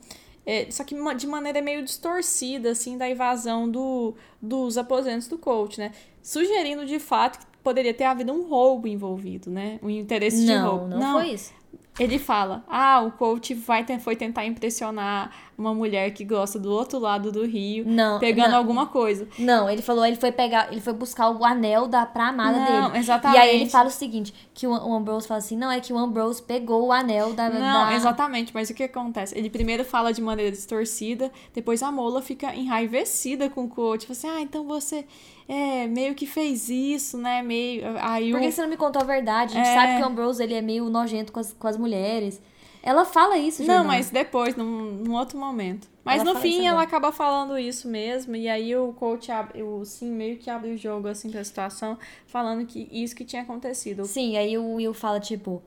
[0.46, 5.80] é, só que de maneira meio distorcida, assim, da invasão do, dos aposentos do coach,
[5.80, 5.92] né?
[6.22, 9.80] Sugerindo de fato que poderia ter havido um roubo envolvido, né?
[9.82, 10.88] Um interesse de Não, roubo.
[10.96, 11.52] não, foi isso.
[11.98, 17.00] Ele fala: ah, o coach vai foi tentar impressionar uma mulher que gosta do outro
[17.00, 18.58] lado do rio, Não, pegando não.
[18.58, 19.28] alguma coisa.
[19.40, 22.90] Não, ele falou, ele foi pegar, ele foi buscar o anel da pra amada Não,
[22.90, 23.00] dele.
[23.00, 23.38] exatamente.
[23.38, 25.94] E aí ele fala o seguinte, que o, o Ambrose fala assim, não, é que
[25.94, 27.50] o Ambrose pegou o anel da...
[27.50, 27.94] Não, da...
[27.94, 29.38] exatamente, mas o que acontece?
[29.38, 34.02] Ele primeiro fala de maneira distorcida, depois a Mola fica enraivecida com o coach.
[34.02, 35.06] Tipo assim, ah, então você
[35.48, 37.42] é, meio que fez isso, né?
[37.42, 37.84] Meio.
[38.00, 39.54] Aí Por que você não me contou a verdade?
[39.54, 39.74] A gente É.
[39.76, 42.42] sabe que o Ambrose, ele é meio nojento com as, com as mulheres.
[42.82, 43.88] Ela fala isso, Não, Jordana.
[43.88, 44.66] mas depois, num,
[45.04, 45.88] num outro momento.
[46.04, 49.84] Mas Ela no fim ela acaba falando isso mesmo, e aí o coach abre, o
[49.84, 54.06] sim meio que abre o jogo assim pra situação, falando que isso que tinha acontecido.
[54.06, 55.64] Sim, aí o Will fala, tipo...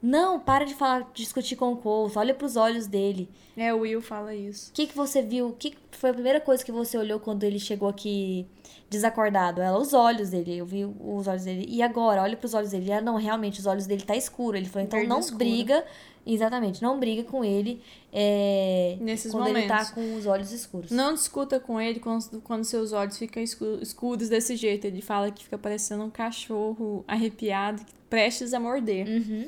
[0.00, 2.16] Não, para de falar, discutir com o Colt.
[2.16, 3.28] Olha pros olhos dele.
[3.56, 4.70] É, o Will fala isso.
[4.70, 5.48] O que, que você viu?
[5.48, 8.46] O que foi a primeira coisa que você olhou quando ele chegou aqui
[8.88, 9.60] desacordado?
[9.60, 10.56] Ela, os olhos dele.
[10.58, 11.66] Eu vi os olhos dele.
[11.68, 12.90] E agora, olha pros olhos dele.
[12.90, 14.56] Ela, não, realmente, os olhos dele tá escuro.
[14.56, 15.38] Ele falou, então Verde não escuro.
[15.38, 15.84] briga.
[16.30, 17.80] Exatamente, não briga com ele
[18.12, 19.90] é, Nesses quando ele tá momentos.
[19.92, 20.90] com os olhos escuros.
[20.90, 24.84] Não discuta com ele quando, quando seus olhos ficam escu- escuros desse jeito.
[24.86, 29.06] Ele fala que fica parecendo um cachorro arrepiado, prestes a morder.
[29.08, 29.46] Uhum.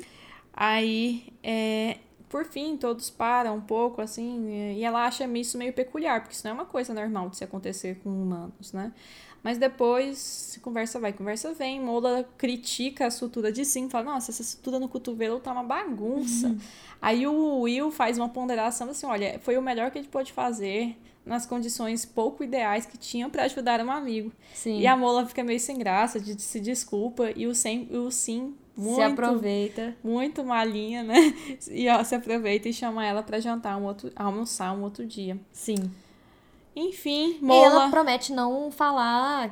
[0.53, 1.97] Aí, é,
[2.29, 6.45] por fim, todos param um pouco, assim, e ela acha isso meio peculiar, porque isso
[6.45, 8.91] não é uma coisa normal de se acontecer com humanos, né?
[9.43, 14.43] Mas depois, conversa vai, conversa vem, Mola critica a sutura de sim, fala, nossa, essa
[14.43, 16.55] sutura no cotovelo tá uma bagunça.
[17.01, 20.31] Aí o Will faz uma ponderação assim, olha, foi o melhor que a gente pôde
[20.31, 24.31] fazer nas condições pouco ideais que tinham pra ajudar um amigo.
[24.53, 24.79] Sim.
[24.79, 28.55] E a Mola fica meio sem graça, de, se desculpa, e o, sem, o sim,
[28.75, 29.95] muito, Se aproveita.
[30.03, 31.33] muito malinha, né?
[31.69, 35.37] E ó, se aproveita e chama ela pra jantar um outro, almoçar um outro dia.
[35.51, 35.91] Sim.
[36.75, 39.49] Enfim, E ela Mola, promete não falar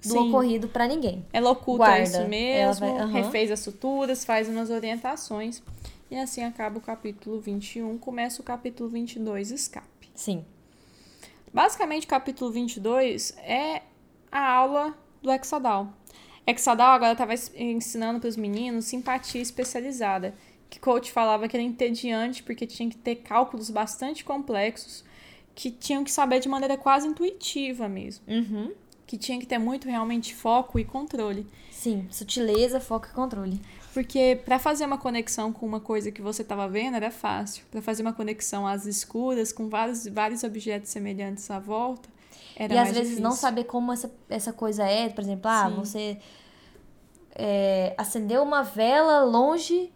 [0.00, 0.28] do Sim.
[0.28, 1.24] ocorrido pra ninguém.
[1.32, 2.02] ela oculta guarda.
[2.04, 5.62] isso mesmo, vai- refez as suturas, faz umas orientações.
[6.10, 10.08] E assim acaba o capítulo 21, começa o capítulo 22, escape.
[10.14, 10.44] Sim.
[11.52, 13.82] Basicamente, o capítulo 22 é
[14.30, 15.88] a aula do Exadal.
[16.46, 20.34] Exadal agora estava ensinando para os meninos simpatia especializada,
[20.68, 25.04] que coach falava que era entediante porque tinha que ter cálculos bastante complexos,
[25.54, 28.72] que tinham que saber de maneira quase intuitiva mesmo, Uhum.
[29.06, 31.46] que tinha que ter muito realmente foco e controle.
[31.70, 32.06] Sim.
[32.10, 33.60] Sutileza, foco e controle.
[33.92, 37.64] Porque para fazer uma conexão com uma coisa que você estava vendo era fácil.
[37.70, 42.08] Para fazer uma conexão às escuras, com vários, vários objetos semelhantes à volta,
[42.64, 43.40] era e às vezes não difícil.
[43.48, 45.76] saber como essa, essa coisa é, por exemplo, ah, Sim.
[45.76, 46.18] você
[47.34, 49.90] é, acendeu uma vela longe.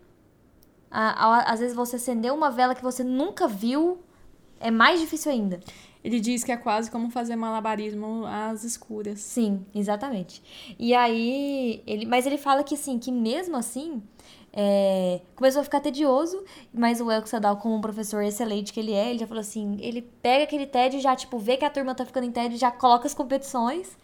[0.90, 3.98] a- às vezes você acendeu uma vela que você nunca viu,
[4.61, 5.61] é mais difícil ainda.
[6.02, 9.18] Ele diz que é quase como fazer malabarismo às escuras.
[9.20, 10.40] Sim, exatamente.
[10.79, 14.00] E aí, ele, mas ele fala que assim, que mesmo assim,
[14.58, 16.42] é, começou a ficar tedioso,
[16.72, 19.76] mas o Elko Sadal, como um professor excelente que ele é, ele já falou assim,
[19.80, 22.56] ele pega aquele tédio e já, tipo, vê que a turma tá ficando em tédio
[22.56, 23.98] já coloca as competições.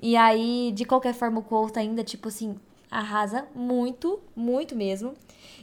[0.00, 2.56] E aí, de qualquer forma, o Colt ainda, tipo assim,
[2.90, 5.12] arrasa muito, muito mesmo.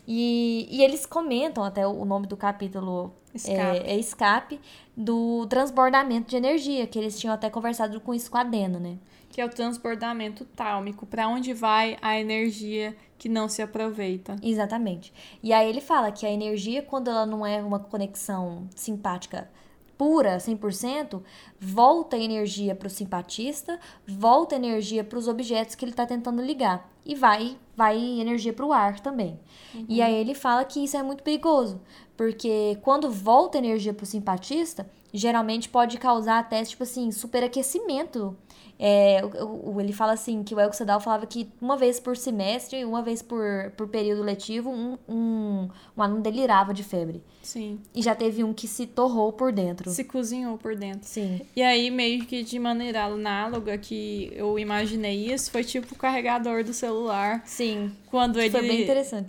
[0.07, 3.79] E, e eles comentam até o nome do capítulo Escape.
[3.79, 4.59] É, é escape
[4.95, 8.99] do transbordamento de energia, que eles tinham até conversado com isso com a Dena, né?
[9.31, 14.37] Que é o transbordamento tálmico, para onde vai a energia que não se aproveita.
[14.41, 15.13] Exatamente.
[15.43, 19.49] E aí ele fala que a energia, quando ela não é uma conexão simpática
[19.97, 21.21] pura, 100%,
[21.59, 23.77] volta energia para o simpatista,
[24.07, 28.65] volta energia para os objetos que ele está tentando ligar e vai vai energia para
[28.65, 29.39] o ar também.
[29.73, 29.85] Uhum.
[29.89, 31.81] E aí ele fala que isso é muito perigoso,
[32.15, 38.37] porque quando volta energia para o simpatista, geralmente pode causar até tipo assim superaquecimento
[38.81, 42.15] é, o, o, ele fala assim, que o Elko Sedal falava que uma vez por
[42.15, 47.21] semestre, uma vez por, por período letivo, um, um, um aluno delirava de febre.
[47.43, 47.79] Sim.
[47.93, 49.89] E já teve um que se torrou por dentro.
[49.89, 51.01] Se cozinhou por dentro.
[51.03, 51.41] Sim.
[51.55, 56.63] E aí, meio que de maneira análoga que eu imaginei isso, foi tipo o carregador
[56.63, 57.41] do celular.
[57.45, 57.91] Sim.
[58.09, 58.51] Quando ele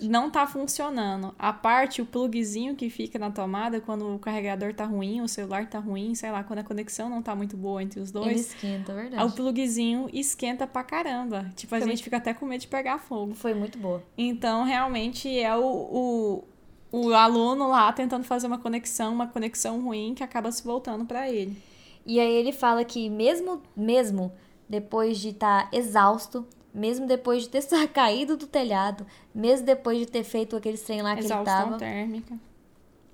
[0.09, 1.35] não tá funcionando.
[1.39, 5.69] A parte, o plugzinho que fica na tomada, quando o carregador tá ruim, o celular
[5.69, 8.27] tá ruim, sei lá, quando a conexão não tá muito boa entre os dois.
[8.27, 9.25] Ele esquenta, é verdade.
[9.25, 11.53] O plugzinho esquenta pra caramba.
[11.55, 12.05] Tipo, a foi gente muito...
[12.05, 13.35] fica até com medo de pegar fogo.
[13.35, 14.03] Foi muito boa.
[14.17, 16.45] Então, realmente, é o, o
[16.93, 21.31] o aluno lá tentando fazer uma conexão, uma conexão ruim que acaba se voltando para
[21.31, 21.57] ele.
[22.05, 24.33] E aí ele fala que mesmo mesmo
[24.69, 30.07] depois de estar tá exausto, mesmo depois de ter caído do telhado, mesmo depois de
[30.07, 32.39] ter feito aquele trem lá que Exaustão ele tava, térmica.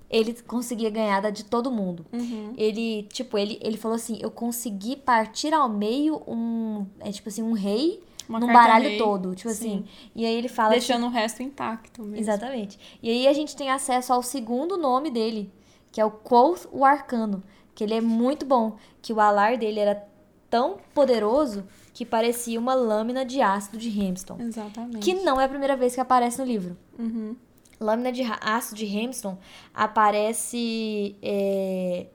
[0.09, 2.05] ele conseguia ganhar de todo mundo.
[2.11, 2.53] Uhum.
[2.57, 7.43] Ele, tipo, ele, ele falou assim, eu consegui partir ao meio um, é tipo assim,
[7.43, 8.97] um rei uma num baralho rei.
[8.97, 9.33] todo.
[9.33, 9.55] Tipo Sim.
[9.55, 9.85] assim.
[10.15, 10.71] E aí ele fala.
[10.71, 11.07] Deixando que...
[11.07, 12.17] o resto intacto mesmo.
[12.17, 12.77] Exatamente.
[13.01, 15.51] E aí a gente tem acesso ao segundo nome dele,
[15.91, 17.43] que é o Quoth o Arcano.
[17.73, 18.75] Que ele é muito bom.
[19.01, 20.03] Que o alar dele era
[20.49, 24.37] tão poderoso que parecia uma lâmina de ácido de Hamilton.
[24.39, 24.99] Exatamente.
[24.99, 26.77] Que não é a primeira vez que aparece no livro.
[26.97, 27.35] Uhum.
[27.79, 29.37] Lâmina de ácido de Hamilton
[29.73, 31.15] aparece.
[31.21, 32.07] É...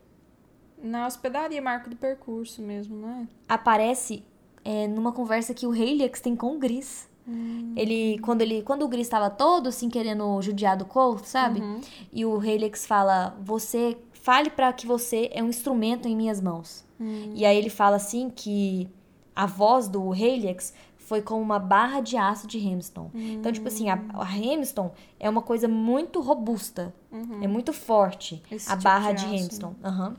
[0.82, 3.28] Na hospedaria Marco do Percurso mesmo, né?
[3.48, 4.24] Aparece
[4.64, 7.08] é, numa conversa que o Helix tem com o Gris.
[7.26, 7.72] Hum.
[7.76, 11.60] Ele, quando ele, quando o Gris estava todo assim querendo judiar do Colt, sabe?
[11.60, 11.80] Uhum.
[12.12, 16.84] E o Helix fala: "Você fale para que você é um instrumento em minhas mãos".
[16.98, 17.32] Hum.
[17.34, 18.88] E aí ele fala assim que
[19.36, 23.10] a voz do Helix foi como uma barra de aço de Hamilton.
[23.14, 23.32] Hum.
[23.34, 27.42] Então, tipo assim, a, a Hamilton é uma coisa muito robusta, uhum.
[27.42, 29.74] é muito forte Esse a tipo barra de de, Hamilton.
[29.84, 30.14] Uhum.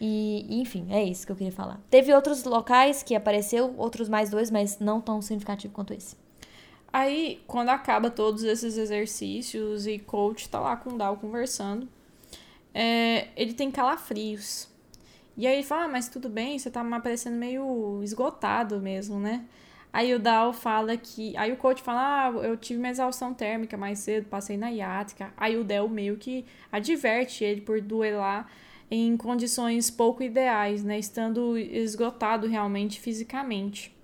[0.00, 1.80] E, enfim, é isso que eu queria falar.
[1.90, 6.16] Teve outros locais que apareceu, outros mais dois, mas não tão significativo quanto esse.
[6.92, 11.88] Aí, quando acaba todos esses exercícios e coach tá lá com o Dal conversando,
[12.74, 14.68] é, ele tem calafrios.
[15.36, 19.18] E aí ele fala, ah, mas tudo bem, você tá me parecendo meio esgotado mesmo,
[19.20, 19.44] né?
[19.92, 21.36] Aí o Dal fala que.
[21.36, 25.32] Aí o coach fala: Ah, eu tive uma exaustão térmica mais cedo, passei na iática.
[25.36, 28.50] Aí o Del meio que adverte ele por duelar
[28.90, 30.98] em condições pouco ideais, né?
[30.98, 33.94] Estando esgotado realmente fisicamente.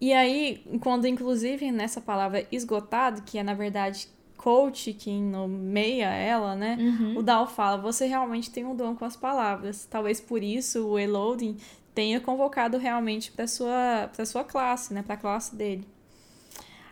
[0.00, 4.08] E aí, quando inclusive nessa palavra esgotado, que é na verdade
[4.48, 6.78] coach que nomeia ela, né?
[6.80, 7.18] Uhum.
[7.18, 9.84] O Dal fala: você realmente tem um dom com as palavras.
[9.84, 11.58] Talvez por isso o Eloding
[11.94, 15.02] tenha convocado realmente para sua para sua classe, né?
[15.02, 15.86] Para a classe dele.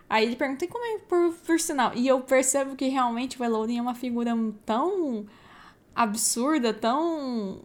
[0.07, 1.92] Aí ele pergunta: e como é por, por sinal?
[1.95, 4.33] E eu percebo que realmente o Eloding é uma figura
[4.66, 5.25] tão
[5.95, 7.62] absurda, tão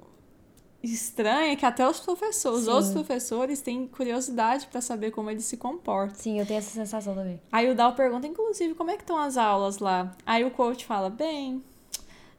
[0.83, 5.57] estranha que até os professores, os outros professores têm curiosidade para saber como ele se
[5.57, 6.15] comporta.
[6.15, 7.39] Sim, eu tenho essa sensação também.
[7.51, 10.11] Aí o Dal pergunta, inclusive, como é que estão as aulas lá?
[10.25, 11.63] Aí o coach fala, bem,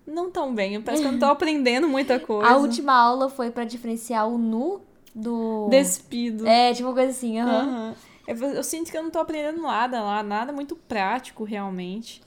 [0.06, 2.50] não tão bem, parece que eu não tô aprendendo muita coisa.
[2.50, 4.80] A última aula foi para diferenciar o nu
[5.14, 5.68] do...
[5.70, 6.46] Despido.
[6.46, 7.64] É, tipo uma coisa assim, aham.
[7.64, 7.88] Uhum.
[7.88, 7.94] Uhum.
[8.26, 12.22] Eu, eu, sinto que eu não tô aprendendo nada lá, nada muito prático, realmente.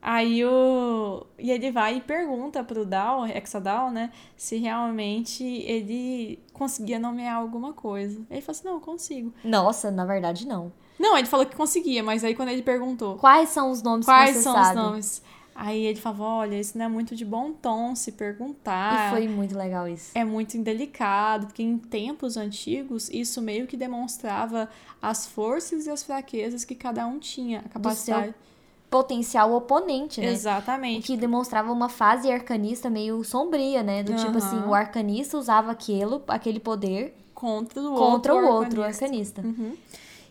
[0.00, 1.26] Aí o.
[1.38, 4.10] E ele vai e pergunta pro Dal, Exadal, né?
[4.36, 8.20] Se realmente ele conseguia nomear alguma coisa.
[8.30, 9.32] Ele falou assim: não, eu consigo.
[9.42, 10.72] Nossa, na verdade, não.
[10.98, 13.16] Não, ele falou que conseguia, mas aí quando ele perguntou.
[13.16, 14.68] Quais são os nomes Quais que você são sabe?
[14.68, 15.22] os nomes?
[15.52, 19.08] Aí ele falava: olha, isso não é muito de bom tom se perguntar.
[19.08, 20.12] E foi muito legal isso.
[20.14, 24.68] É muito indelicado, porque em tempos antigos isso meio que demonstrava
[25.02, 28.32] as forças e as fraquezas que cada um tinha, a capacidade
[28.90, 30.28] potencial oponente, né?
[30.28, 31.00] Exatamente.
[31.00, 34.02] O que demonstrava uma fase arcanista meio sombria, né?
[34.02, 34.18] Do uhum.
[34.18, 39.42] tipo assim, o arcanista usava aquilo, aquele poder contra o contra outro o outro arcanista.
[39.42, 39.76] Uhum.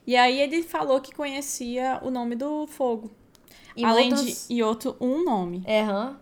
[0.05, 3.11] E aí ele falou que conhecia o nome do fogo.
[3.75, 4.47] E além outros...
[4.47, 5.61] de e outro um nome.
[5.65, 6.15] É, uhum.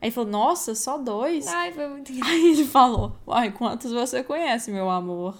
[0.00, 4.22] Aí ele falou: "Nossa, só dois?" Ai, foi muito Aí ele falou: "Uai, quantos você
[4.22, 5.36] conhece, meu amor?"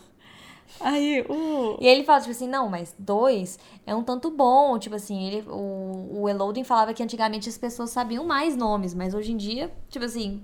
[0.80, 1.76] Aí o.
[1.80, 4.78] E ele fala, tipo assim, não, mas dois é um tanto bom.
[4.78, 9.14] Tipo assim, ele, o, o Elodin falava que antigamente as pessoas sabiam mais nomes, mas
[9.14, 10.42] hoje em dia, tipo assim,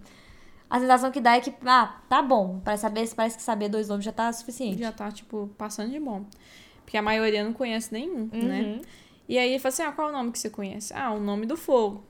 [0.70, 2.60] a sensação que dá é que, ah, tá bom.
[2.60, 4.78] Para saber, parece que saber dois nomes já tá suficiente.
[4.78, 6.24] Já tá, tipo, passando de bom.
[6.84, 8.48] Porque a maioria não conhece nenhum, Uhum.
[8.48, 8.80] né?
[9.28, 10.94] E aí ele fala assim: ah, qual é o nome que você conhece?
[10.94, 12.02] Ah, o nome do fogo.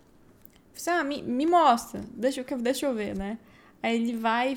[0.75, 2.01] Eu falei, ah, me, me mostra.
[2.13, 3.39] Deixa, eu- deixa eu ver, né?
[3.83, 4.57] Aí ele vai,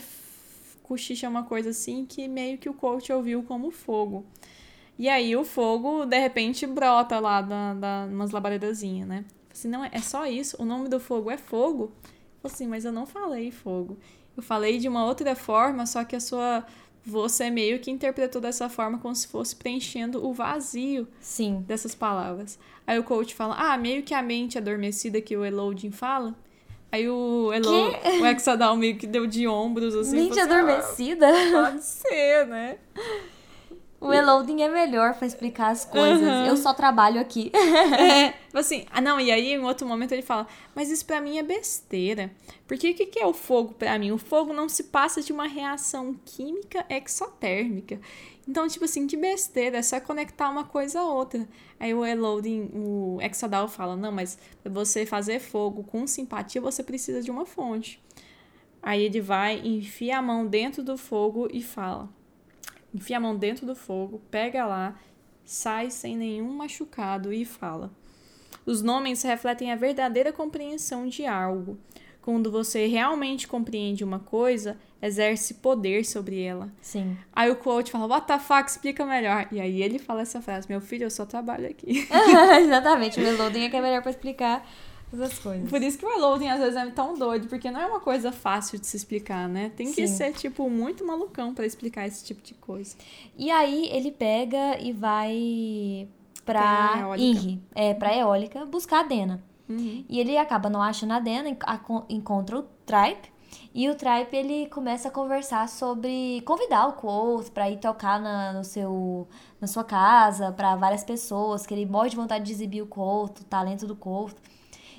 [0.91, 4.25] cochicha uma coisa assim que meio que o coach ouviu como fogo.
[4.99, 9.23] E aí o fogo, de repente, brota lá da, da, umas labaredazinhas, né?
[9.49, 10.61] Assim, não, é só isso?
[10.61, 11.93] O nome do fogo é fogo?
[12.43, 13.97] Eu assim, mas eu não falei fogo.
[14.35, 16.65] Eu falei de uma outra forma, só que a sua...
[17.05, 21.63] Você meio que interpretou dessa forma como se fosse preenchendo o vazio Sim.
[21.65, 22.59] dessas palavras.
[22.85, 26.35] Aí o coach fala, ah, meio que a mente adormecida que o Elodin fala.
[26.91, 27.71] Aí o Elo,
[28.21, 30.15] o Exadal meio que deu de ombros, assim.
[30.15, 31.27] Mente assim, adormecida.
[31.29, 32.77] "Ah, pode ser, né?
[34.01, 36.27] O Elodin é melhor pra explicar as coisas.
[36.27, 36.47] Uhum.
[36.47, 37.51] Eu só trabalho aqui.
[37.53, 41.37] É, assim, ah não, e aí em outro momento ele fala, mas isso pra mim
[41.37, 42.31] é besteira.
[42.67, 44.11] Porque o que, que é o fogo pra mim?
[44.11, 48.01] O fogo não se passa de uma reação química exotérmica.
[48.47, 51.47] Então, tipo assim, que besteira, é só conectar uma coisa a outra.
[51.79, 56.81] Aí o Elodin, o Exadal fala, não, mas pra você fazer fogo com simpatia, você
[56.81, 58.01] precisa de uma fonte.
[58.81, 62.09] Aí ele vai, enfia a mão dentro do fogo e fala.
[62.93, 64.99] Enfia a mão dentro do fogo, pega lá,
[65.45, 67.91] sai sem nenhum machucado e fala.
[68.65, 71.77] Os nomes refletem a verdadeira compreensão de algo.
[72.21, 76.69] Quando você realmente compreende uma coisa, exerce poder sobre ela.
[76.79, 77.17] Sim.
[77.33, 79.47] Aí o coach fala, what the fuck, explica melhor.
[79.51, 82.07] E aí ele fala essa frase, meu filho, eu só trabalho aqui.
[82.61, 83.19] Exatamente.
[83.19, 84.63] O Elodin é que é melhor pra explicar
[85.13, 85.69] essas coisas.
[85.69, 88.31] Por isso que o Elodin às vezes é tão doido, porque não é uma coisa
[88.31, 89.71] fácil de se explicar, né?
[89.75, 90.15] Tem que Sim.
[90.15, 92.95] ser, tipo, muito malucão pra explicar esse tipo de coisa.
[93.37, 96.07] E aí ele pega e vai
[96.45, 97.13] Pra.
[97.17, 99.43] Inri, é, pra eólica, buscar a Dena.
[99.69, 100.03] Uhum.
[100.09, 101.55] E ele acaba não achando a Dena,
[102.09, 103.31] encontra o Tripe.
[103.73, 108.53] E o Tripe, ele começa a conversar sobre convidar o Quoth pra ir tocar na,
[108.53, 109.27] no seu,
[109.59, 113.41] na sua casa pra várias pessoas, que ele morre de vontade de exibir o Quoth,
[113.41, 114.35] o talento do Quoth.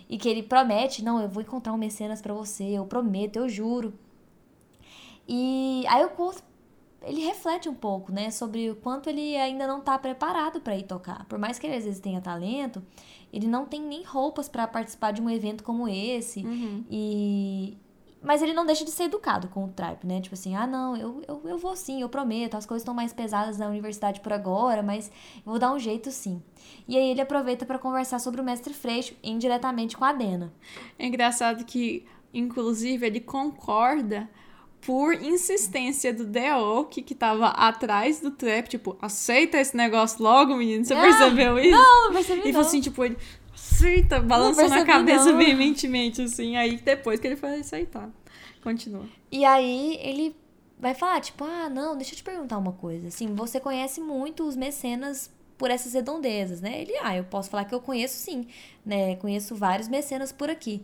[0.09, 3.49] E que ele promete, não, eu vou encontrar um mecenas pra você, eu prometo, eu
[3.49, 3.95] juro.
[5.27, 6.43] E aí o Quoth,
[7.03, 10.85] ele reflete um pouco, né, sobre o quanto ele ainda não tá preparado pra ir
[10.85, 11.25] tocar.
[11.27, 12.83] Por mais que ele às vezes tenha talento,
[13.33, 16.45] ele não tem nem roupas pra participar de um evento como esse.
[16.45, 16.85] Uhum.
[16.91, 17.77] E.
[18.23, 20.21] Mas ele não deixa de ser educado com o Tripe, né?
[20.21, 22.57] Tipo assim, ah, não, eu, eu, eu vou sim, eu prometo.
[22.57, 25.11] As coisas estão mais pesadas na universidade por agora, mas
[25.45, 26.41] vou dar um jeito sim.
[26.87, 30.53] E aí ele aproveita pra conversar sobre o mestre Freixo indiretamente com a Dena.
[30.99, 34.29] É engraçado que, inclusive, ele concorda
[34.85, 40.85] por insistência do Deok, que tava atrás do trap, tipo, aceita esse negócio logo, menino.
[40.85, 41.71] Você Ah, percebeu isso?
[41.71, 43.17] Não, não percebi E falou assim, tipo, ele
[43.73, 46.57] aceita, balançou na cabeça veementemente, assim.
[46.57, 48.11] Aí depois que ele foi aceitar.
[48.63, 49.07] Continua.
[49.31, 50.37] E aí ele
[50.79, 53.09] vai falar, tipo, ah, não, deixa eu te perguntar uma coisa.
[53.09, 56.83] Assim, você conhece muito os mecenas por essas redondezas, né?
[56.83, 58.47] Ele, ah, eu posso falar que eu conheço sim,
[58.85, 59.15] né?
[59.17, 60.83] Conheço vários mecenas por aqui.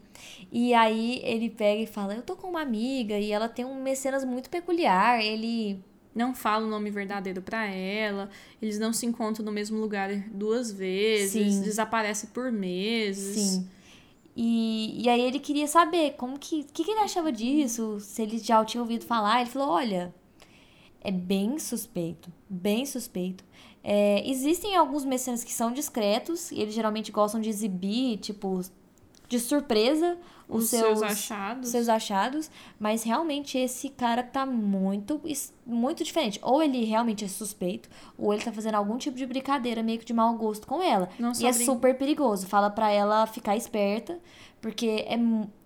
[0.52, 3.82] E aí ele pega e fala, eu tô com uma amiga e ela tem um
[3.82, 5.20] mecenas muito peculiar.
[5.20, 5.82] Ele
[6.18, 8.28] Não fala o nome verdadeiro pra ela.
[8.60, 11.54] Eles não se encontram no mesmo lugar duas vezes.
[11.54, 11.62] Sim.
[11.62, 13.36] Desaparece por meses.
[13.36, 13.68] Sim.
[14.34, 18.38] E, e aí ele queria saber como que, que, que ele achava disso, se ele
[18.38, 19.42] já tinha ouvido falar.
[19.42, 20.12] Ele falou, olha,
[21.00, 23.44] é bem suspeito, bem suspeito.
[23.82, 28.60] É, existem alguns mecenas que são discretos, e eles geralmente gostam de exibir, tipo,
[29.28, 30.16] de surpresa
[30.48, 31.68] os, Os seus, seus achados.
[31.68, 35.20] seus achados, mas realmente esse cara tá muito,
[35.66, 36.40] muito diferente.
[36.42, 40.06] Ou ele realmente é suspeito, ou ele tá fazendo algum tipo de brincadeira meio que
[40.06, 41.10] de mau gosto com ela.
[41.18, 42.46] Não e é super perigoso.
[42.46, 44.18] Fala pra ela ficar esperta,
[44.58, 45.18] porque é,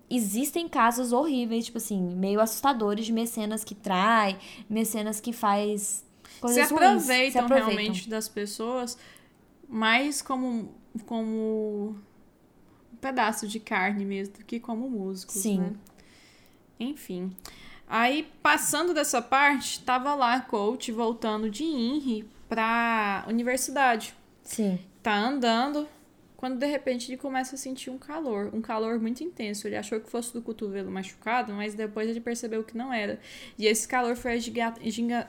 [0.09, 4.37] existem casos horríveis, tipo assim, meio assustadores de mecenas que trai,
[4.69, 6.05] mecenas que faz
[6.41, 6.85] coisas se ruins.
[6.85, 7.69] aproveitam, Se aproveitam.
[7.71, 8.97] realmente das pessoas
[9.69, 10.69] mais como,
[11.05, 11.95] como
[13.03, 15.59] pedaço de carne mesmo do que como músicos, Sim.
[15.59, 15.73] né?
[16.79, 17.35] Enfim.
[17.85, 24.15] Aí, passando dessa parte, tava lá coach voltando de INRI pra universidade.
[24.41, 24.79] Sim.
[25.03, 25.85] Tá andando,
[26.43, 29.65] quando de repente ele começa a sentir um calor, um calor muito intenso.
[29.65, 33.17] Ele achou que fosse do cotovelo machucado, mas depois ele percebeu que não era.
[33.57, 35.25] E esse calor foi agigantando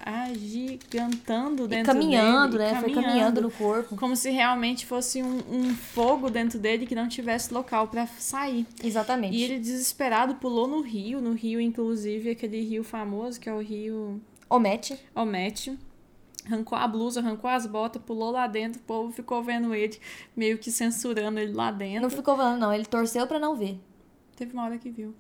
[1.67, 2.81] E dentro caminhando, dele, né?
[2.81, 3.95] Foi caminhando no corpo.
[3.95, 8.67] como se realmente fosse um, um fogo dentro dele que não tivesse local pra sair.
[8.83, 9.37] Exatamente.
[9.37, 13.61] E ele desesperado pulou no rio, no rio inclusive aquele rio famoso que é o
[13.61, 14.99] rio Omete.
[15.15, 15.79] Omete.
[16.47, 19.99] Arrancou a blusa, arrancou as botas, pulou lá dentro, o povo ficou vendo ele,
[20.37, 22.03] meio que censurando ele lá dentro.
[22.03, 22.73] Não ficou vendo, não.
[22.73, 23.79] Ele torceu pra não ver.
[24.37, 25.15] Teve uma hora que viu.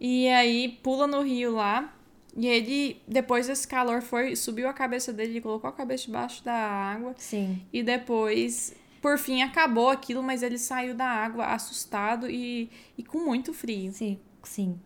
[0.00, 1.94] E aí pula no rio lá.
[2.36, 6.44] E ele, depois desse calor, foi, subiu a cabeça dele, ele colocou a cabeça debaixo
[6.44, 7.14] da água.
[7.16, 7.60] Sim.
[7.72, 13.18] E depois, por fim, acabou aquilo, mas ele saiu da água assustado e, e com
[13.24, 13.92] muito frio.
[13.92, 14.78] Sim, sim.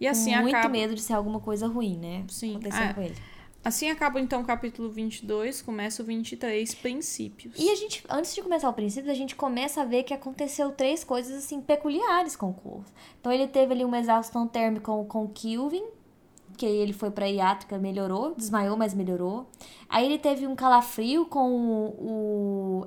[0.00, 0.72] E assim Com muito acaba.
[0.72, 2.24] medo de ser alguma coisa ruim, né?
[2.28, 2.94] Sim, Acontecendo é.
[2.94, 3.16] com ele.
[3.62, 7.54] Assim acaba então o capítulo 22, começa o 23, princípios.
[7.58, 10.72] E a gente, antes de começar o princípio, a gente começa a ver que aconteceu
[10.72, 12.86] três coisas assim peculiares com o Quoth.
[13.20, 15.84] Então ele teve ali uma exaustão térmica com, com o Kilvin,
[16.56, 19.46] que ele foi pra Iátrica, melhorou, desmaiou, mas melhorou.
[19.88, 21.52] Aí ele teve um calafrio com
[21.98, 22.84] o, o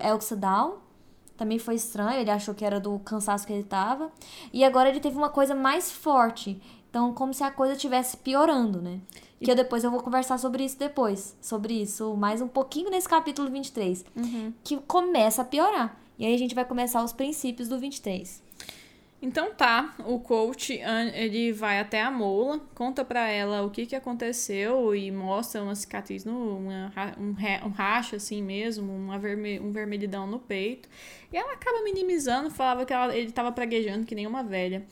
[1.38, 4.11] também foi estranho, ele achou que era do cansaço que ele tava.
[4.51, 6.61] E agora ele teve uma coisa mais forte.
[6.89, 8.99] Então, como se a coisa estivesse piorando, né?
[9.44, 11.36] Que eu depois eu vou conversar sobre isso depois.
[11.41, 14.06] Sobre isso mais um pouquinho nesse capítulo 23.
[14.64, 15.98] Que começa a piorar.
[16.20, 18.43] E aí a gente vai começar os princípios do 23.
[19.26, 20.74] Então tá, o coach
[21.13, 25.76] ele vai até a mola, conta pra ela o que que aconteceu e mostra uma
[25.76, 30.89] cicatriz no uma, um, re- um racha assim mesmo, uma verme, um vermelhidão no peito.
[31.32, 34.86] E ela acaba minimizando, falava que ela- ele tava praguejando que nem uma velha.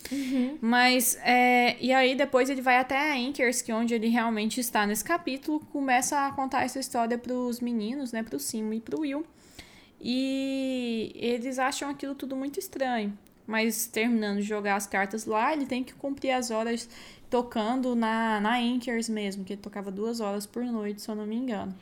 [0.61, 4.61] Mas é, e aí depois ele vai até a Inkers, que é onde ele realmente
[4.61, 9.01] está nesse capítulo, começa a contar essa história pros meninos, né, pro Simo e pro
[9.01, 9.25] Will.
[9.99, 13.15] E eles acham aquilo tudo muito estranho.
[13.51, 16.87] Mas terminando de jogar as cartas lá, ele tem que cumprir as horas
[17.29, 21.25] tocando na, na Inkers mesmo, que ele tocava duas horas por noite, se eu não
[21.25, 21.73] me engano.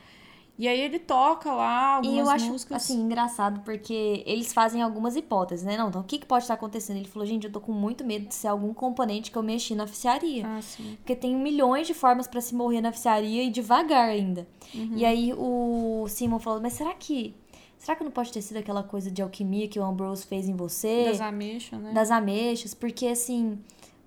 [0.58, 2.84] E aí ele toca lá algumas E eu acho, músicas.
[2.84, 5.78] assim, engraçado, porque eles fazem algumas hipóteses, né?
[5.78, 6.98] Não, então o que, que pode estar acontecendo?
[6.98, 9.74] Ele falou, gente, eu tô com muito medo de ser algum componente que eu mexi
[9.74, 10.46] na oficiaria.
[10.46, 10.98] Ah, sim.
[10.98, 14.46] Porque tem milhões de formas pra se morrer na oficiaria e devagar ainda.
[14.76, 14.92] Uhum.
[14.98, 17.34] E aí o Simon falou, mas será que.
[17.80, 20.56] Será que não pode ter sido aquela coisa de alquimia que o Ambrose fez em
[20.56, 21.06] você?
[21.06, 21.92] Das ameixas, né?
[21.94, 23.58] das ameixas, porque assim,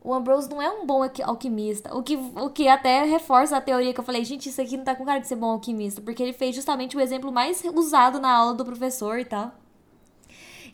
[0.04, 1.92] o Ambrose não é um bom alqui- alquimista.
[1.96, 4.84] O que, o que até reforça a teoria que eu falei, gente, isso aqui não
[4.84, 8.20] tá com cara de ser bom alquimista, porque ele fez justamente o exemplo mais usado
[8.20, 9.52] na aula do professor e tal.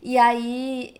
[0.03, 0.93] E aí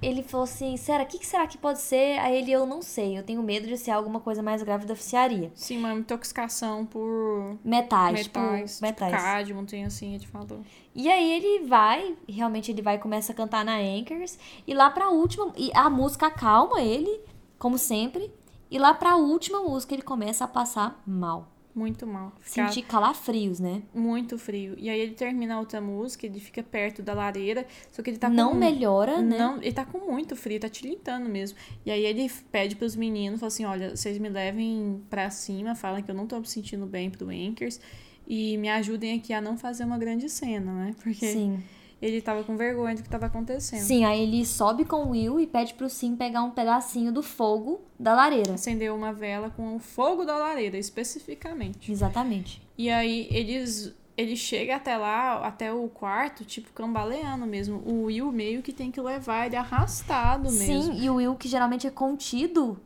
[0.00, 2.18] ele falou assim: será, o que, que será que pode ser?
[2.18, 4.92] Aí ele, eu não sei, eu tenho medo de ser alguma coisa mais grave da
[4.92, 5.50] oficiaria.
[5.54, 9.12] Sim, uma intoxicação por Metais, metais, tipo, metais.
[9.12, 10.60] tipo cádmio, tem assim, ele falou.
[10.94, 14.38] E aí ele vai, realmente ele vai e começa a cantar na Anchors.
[14.66, 17.20] E lá pra última, e a música acalma ele,
[17.58, 18.32] como sempre.
[18.70, 21.48] E lá pra última música ele começa a passar mal.
[21.76, 22.32] Muito mal.
[22.40, 23.82] Sentir calafrios, né?
[23.94, 24.74] muito frio.
[24.78, 28.16] E aí ele termina a outra música, ele fica perto da lareira, só que ele
[28.16, 28.56] tá não com...
[28.56, 29.36] melhora, né?
[29.36, 31.58] Não, ele tá com muito frio, tá tilintando mesmo.
[31.84, 36.00] E aí ele pede pros meninos, fala assim, olha, vocês me levem pra cima, falam
[36.02, 37.78] que eu não tô me sentindo bem pro Anchors
[38.26, 40.94] e me ajudem aqui a não fazer uma grande cena, né?
[41.02, 41.62] Porque Sim.
[42.06, 43.80] Ele tava com vergonha do que tava acontecendo.
[43.80, 47.22] Sim, aí ele sobe com o Will e pede pro Sim pegar um pedacinho do
[47.22, 48.54] fogo da lareira.
[48.54, 51.90] Acendeu uma vela com o fogo da lareira, especificamente.
[51.90, 52.62] Exatamente.
[52.76, 57.82] E aí eles ele chega até lá, até o quarto, tipo, cambaleando mesmo.
[57.84, 60.94] O Will meio que tem que levar ele arrastado mesmo.
[60.94, 62.80] Sim, e o Will, que geralmente é contido,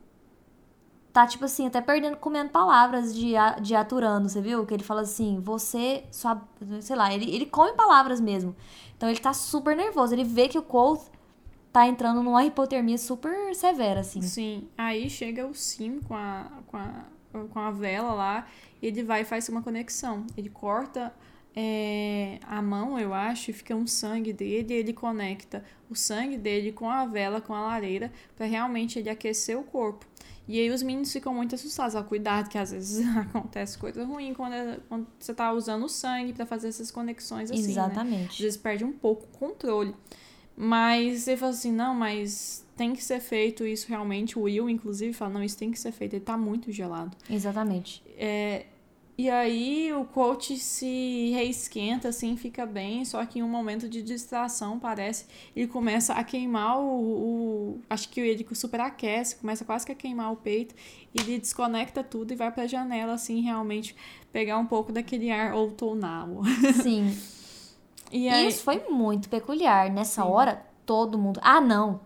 [1.13, 4.67] tá, tipo assim, até perdendo, comendo palavras de, de aturando, você viu?
[4.67, 6.43] Que ele fala assim, você, sua,
[6.81, 8.57] sei lá, ele, ele come palavras mesmo.
[9.01, 10.13] Então ele tá super nervoso.
[10.13, 11.01] Ele vê que o Colt
[11.73, 14.21] tá entrando numa hipotermia super severa, assim.
[14.21, 14.69] Sim.
[14.77, 17.05] Aí chega o Sim com a, com a,
[17.51, 18.47] com a vela lá,
[18.83, 20.27] e ele vai e faz uma conexão.
[20.37, 21.15] Ele corta
[21.57, 26.37] é, a mão, eu acho, e fica um sangue dele, e ele conecta o sangue
[26.37, 30.05] dele com a vela, com a lareira, para realmente ele aquecer o corpo.
[30.49, 31.95] E aí os meninos ficam muito assustados.
[31.95, 35.89] Ó, cuidado, que às vezes acontece coisa ruim quando, é- quando você tá usando o
[35.89, 37.69] sangue para fazer essas conexões assim, né?
[37.69, 38.43] Às Exatamente.
[38.43, 39.95] vezes perde um pouco o controle.
[40.57, 44.39] Mas ele fala assim, não, mas tem que ser feito isso realmente.
[44.39, 46.15] O Will, inclusive, fala, não, isso tem que ser feito.
[46.15, 47.17] Ele tá muito gelado.
[47.31, 48.03] Exatamente.
[48.17, 48.67] É,
[49.21, 53.05] e aí o coach se reesquenta, assim, fica bem.
[53.05, 56.85] Só que em um momento de distração, parece, ele começa a queimar o...
[56.85, 60.75] o- acho que ele superaquece, começa quase que a queimar o peito.
[61.15, 63.95] E ele desconecta tudo e vai pra janela, assim, realmente
[64.33, 66.41] pegar um pouco daquele ar outonal.
[66.83, 67.15] Sim.
[68.11, 68.49] E aí...
[68.49, 69.91] isso foi muito peculiar.
[69.91, 71.41] Nessa hora, todo mundo.
[71.43, 72.01] Ah, não!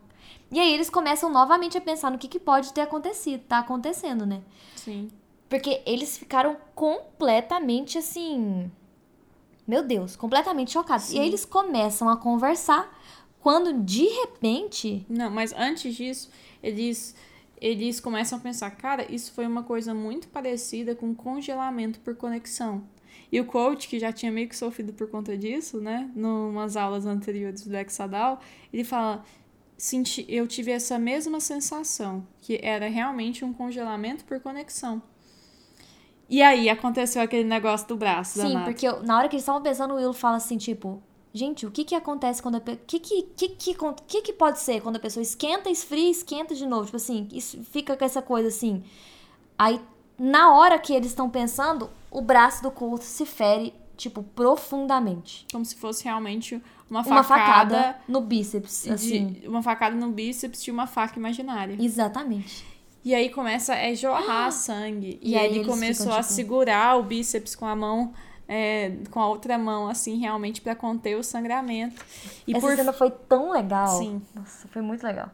[0.51, 4.27] E aí eles começam novamente a pensar no que, que pode ter acontecido, tá acontecendo,
[4.27, 4.41] né?
[4.77, 5.11] Sim.
[5.55, 8.69] Porque eles ficaram completamente assim.
[9.65, 11.13] Meu Deus, completamente chocados.
[11.13, 12.93] E aí eles começam a conversar
[13.39, 15.07] quando de repente.
[15.09, 16.29] Não, mas antes disso,
[16.61, 17.15] eles
[17.61, 22.83] eles começam a pensar, cara, isso foi uma coisa muito parecida com congelamento por conexão.
[23.31, 26.11] E o coach, que já tinha meio que sofrido por conta disso, né?
[26.17, 28.41] Numas aulas anteriores do Hexadal,
[28.73, 29.25] ele fala:
[29.79, 35.01] senti, eu tive essa mesma sensação, que era realmente um congelamento por conexão.
[36.29, 38.65] E aí aconteceu aquele negócio do braço Sim, danado.
[38.65, 41.03] porque eu- na hora que eles estavam pensando, o Will fala assim, tipo...
[41.37, 42.81] Gente, o que que acontece quando a pessoa...
[42.81, 43.75] O que que, que, que,
[44.07, 46.85] que que pode ser quando a pessoa esquenta, esfria, esquenta de novo?
[46.85, 48.85] Tipo assim, isso fica com essa coisa assim.
[49.59, 49.81] Aí,
[50.17, 54.23] na hora que eles estão pensando, o braço do Colt se fere, tipo,
[54.69, 55.45] profundamente.
[55.53, 59.43] Como se fosse realmente uma Uma facada, facada no bíceps, de- assim.
[59.45, 61.77] uma facada no bíceps de uma faca imaginária.
[61.81, 62.65] Exatamente.
[63.05, 65.19] E aí começa a jorrar sangue.
[65.21, 68.15] E, E aí ele começou ficam, a tipo- segurar o bíceps com a mão,
[68.49, 72.03] é, com a outra mão, assim, realmente pra conter o sangramento.
[72.47, 73.99] E Essa por cena foi tão legal.
[73.99, 74.23] Sim.
[74.35, 75.31] Nossa, foi muito legal.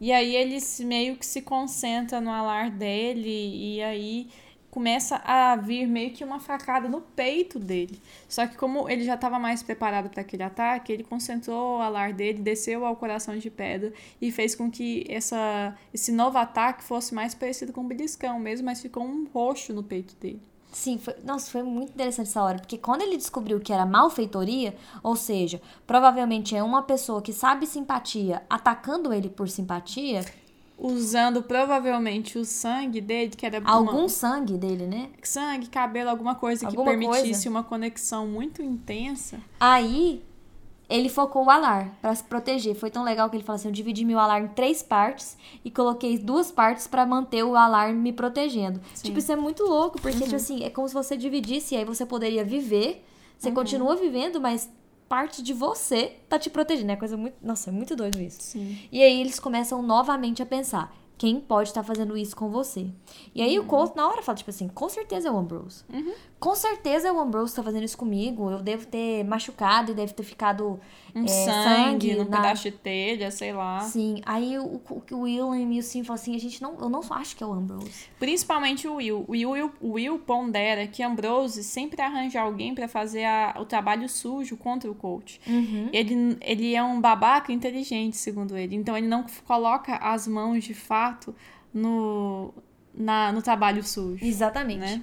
[0.00, 4.28] E aí ele meio que se concentra no alar dele e aí
[4.72, 8.00] começa a vir meio que uma facada no peito dele.
[8.26, 12.14] Só que como ele já estava mais preparado para aquele ataque, ele concentrou o alar
[12.14, 17.14] dele, desceu ao coração de pedra e fez com que essa, esse novo ataque fosse
[17.14, 20.40] mais parecido com um beliscão mesmo, mas ficou um roxo no peito dele.
[20.72, 24.74] Sim, foi, nossa, foi muito interessante essa hora, porque quando ele descobriu que era malfeitoria,
[25.02, 30.24] ou seja, provavelmente é uma pessoa que sabe simpatia atacando ele por simpatia,
[30.84, 35.10] Usando provavelmente o sangue dele, que era uma- algum sangue dele, né?
[35.22, 37.50] sangue, cabelo, alguma coisa Alguma que permitisse coisa.
[37.50, 39.38] uma conexão muito intensa.
[39.60, 40.24] Aí
[40.90, 42.74] ele focou o alar pra se proteger.
[42.74, 45.70] Foi tão legal que ele falou assim: eu dividi meu alar em três partes e
[45.70, 48.80] coloquei duas partes pra manter o alar me protegendo.
[49.00, 51.84] Tipo, isso é muito louco, porque, tipo assim, é como se você dividisse e aí
[51.84, 53.04] você poderia viver.
[53.38, 54.68] Você continua vivendo, mas
[55.12, 56.90] parte de você tá te protegendo.
[56.90, 57.36] É coisa muito.
[57.42, 58.40] Nossa, é muito doido isso.
[58.40, 58.78] Sim.
[58.90, 60.90] E aí eles começam novamente a pensar.
[61.18, 62.90] Quem pode estar fazendo isso com você?
[63.34, 65.84] E aí o Colt, na hora, fala, tipo assim, com certeza é o Ambrose.
[66.42, 68.50] Com certeza é o Ambrose tá fazendo isso comigo.
[68.50, 70.80] Eu devo ter machucado e deve ter ficado
[71.14, 73.80] Um é, sangue, num na- pedaço de telha, sei lá.
[73.80, 74.20] Sim.
[74.26, 77.00] Aí o, o, o William e o Sim falam assim, a gente não, eu não
[77.10, 78.06] acho que é o Ambrose.
[78.18, 79.24] Principalmente o Will.
[79.28, 84.08] O Will, o Will pondera que Ambrose sempre arranja alguém pra fazer a- o trabalho
[84.08, 85.40] sujo contra o coach.
[85.46, 85.90] Uhum.
[85.92, 88.74] Ele, ele é um babaca inteligente, segundo ele.
[88.74, 91.34] Então ele não coloca as mãos de fato
[91.72, 92.52] no,
[92.94, 94.80] na, no trabalho sujo, Exatamente.
[94.80, 95.02] né?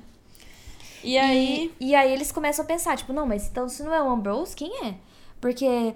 [1.03, 1.73] E aí...
[1.79, 4.09] E, e aí eles começam a pensar, tipo, não, mas então se não é o
[4.09, 4.95] Ambrose, quem é?
[5.39, 5.95] Porque,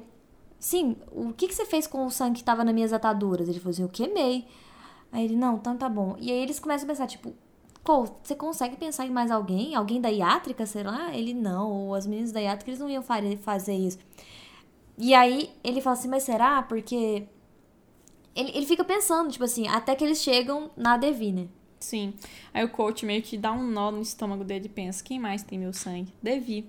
[0.60, 3.47] sim, o que, que você fez com o sangue que tava nas minhas ataduras?
[3.47, 4.47] Ele falou assim, eu queimei.
[5.12, 6.16] Aí ele, não, então tá bom.
[6.20, 7.34] E aí eles começam a pensar, tipo,
[7.84, 9.76] pô, você consegue pensar em mais alguém?
[9.76, 11.16] Alguém da iátrica, sei lá?
[11.16, 13.99] Ele, não, ou as meninas da iátrica, eles não iam fazer isso.
[14.97, 16.62] E aí ele fala assim, mas será?
[16.64, 17.28] Porque...
[18.36, 21.47] Ele, ele fica pensando, tipo assim, até que eles chegam na Devi, né?
[21.84, 22.14] Sim.
[22.54, 25.44] Aí o coach meio que dá um nó no estômago dele e pensa: quem mais
[25.44, 26.14] tem meu sangue?
[26.22, 26.66] Devi.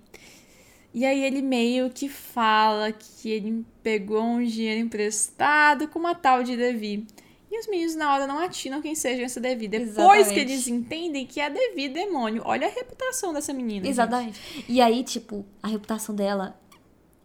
[0.93, 6.43] E aí ele meio que fala que ele pegou um dinheiro emprestado com uma tal
[6.43, 7.07] de Devi.
[7.51, 9.69] E os meninos na hora não atinam quem seja essa Devi.
[9.69, 10.35] Depois Exatamente.
[10.35, 12.43] que eles entendem que é a Devi demônio.
[12.45, 13.85] Olha a reputação dessa menina.
[13.85, 13.91] gente.
[13.93, 14.41] Exatamente.
[14.69, 16.61] E aí, tipo, a reputação dela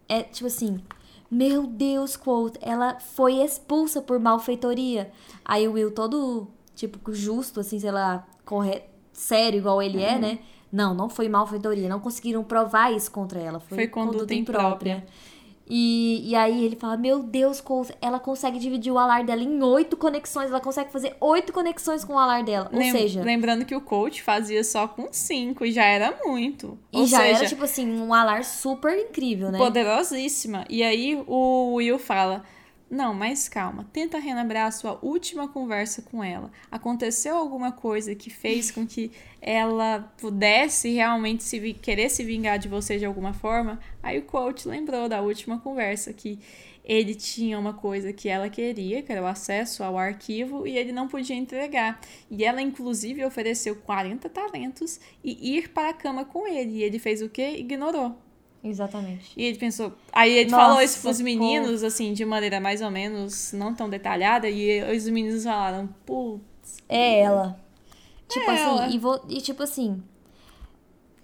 [0.08, 0.80] é, tipo assim,
[1.30, 5.12] meu Deus, quote, ela foi expulsa por malfeitoria.
[5.44, 6.48] Aí o Will todo,
[6.88, 10.04] tipo, justo, assim, sei lá, correto, sério, igual ele Uhum.
[10.04, 10.38] é, né?
[10.72, 11.88] Não, não foi malfeitoria.
[11.88, 13.58] Não conseguiram provar isso contra ela.
[13.60, 15.04] Foi, Foi conduta imprópria.
[15.72, 17.62] E, e aí ele fala, meu Deus,
[18.00, 20.48] ela consegue dividir o alar dela em oito conexões.
[20.50, 22.68] Ela consegue fazer oito conexões com o alar dela.
[22.72, 26.76] Ou Lem- seja, Lembrando que o coach fazia só com cinco e já era muito.
[26.92, 29.58] e Ou já seja, era, tipo assim, um alar super incrível, né?
[29.58, 30.64] Poderosíssima.
[30.68, 32.42] E aí o Will fala:
[32.90, 36.50] Não, mas calma, tenta relembrar a sua última conversa com ela.
[36.68, 42.68] Aconteceu alguma coisa que fez com que ela pudesse realmente se querer se vingar de
[42.68, 43.78] você de alguma forma?
[44.02, 46.40] Aí o coach lembrou da última conversa que
[46.84, 50.90] ele tinha uma coisa que ela queria, que era o acesso ao arquivo, e ele
[50.90, 52.00] não podia entregar.
[52.28, 56.78] E ela, inclusive, ofereceu 40 talentos e ir para a cama com ele.
[56.78, 57.54] E ele fez o quê?
[57.56, 58.29] Ignorou.
[58.62, 59.32] Exatamente.
[59.36, 59.92] E ele pensou.
[60.12, 61.24] Aí ele Nossa, falou isso pros pô.
[61.24, 64.48] meninos, assim, de maneira mais ou menos não tão detalhada.
[64.50, 66.76] E os meninos falaram, putz.
[66.88, 67.58] É ela.
[68.28, 68.88] Tipo É assim, ela.
[68.88, 70.02] E, vou, e tipo assim.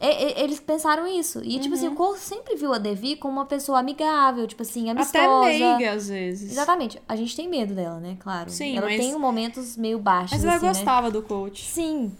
[0.01, 1.41] é- é- eles pensaram isso.
[1.45, 1.74] E, tipo Uhum.
[1.74, 5.24] assim, o Cole sempre viu a Devi como uma pessoa amigável, tipo assim, amistosa.
[5.24, 6.53] Até meiga, às vezes.
[6.53, 7.01] Exatamente.
[7.09, 8.16] A gente tem medo dela, né?
[8.20, 8.51] Claro.
[8.51, 10.32] Sim, ela mas- tem momentos meio baixos.
[10.32, 10.72] Mas ela assim, né?
[10.72, 11.64] gostava do coach.
[11.64, 12.12] Sim.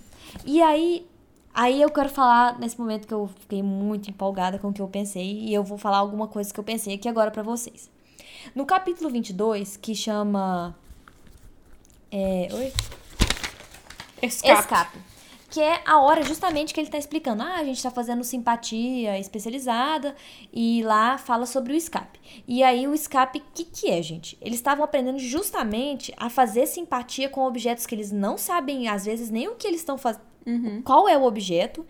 [0.45, 1.07] E aí,
[1.57, 4.89] aí eu quero falar nesse momento que eu fiquei muito empolgada com o que eu
[4.89, 7.91] pensei e eu vou falar alguma coisa que eu pensei aqui agora pra vocês.
[8.55, 10.77] No capítulo 22, que chama
[12.13, 12.73] é, oi?
[14.23, 14.61] Escape.
[14.61, 14.99] Escape.
[15.51, 17.43] que é a hora justamente que ele tá explicando.
[17.43, 20.15] Ah, a gente tá fazendo simpatia especializada
[20.53, 22.21] e lá fala sobre o escape.
[22.47, 24.37] E aí o escape, o que, que é, gente?
[24.41, 29.31] Eles estavam aprendendo justamente a fazer simpatia com objetos que eles não sabem, às vezes,
[29.31, 30.81] nem o que eles estão fazendo, Uhum.
[30.83, 31.85] qual é o objeto,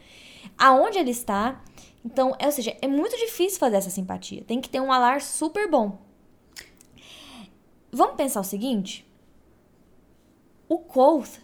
[0.57, 1.63] aonde ele está.
[2.05, 4.43] Então, é, ou seja, é muito difícil fazer essa simpatia.
[4.45, 5.99] Tem que ter um alar super bom.
[7.93, 9.07] Vamos pensar o seguinte?
[10.69, 11.39] O Koth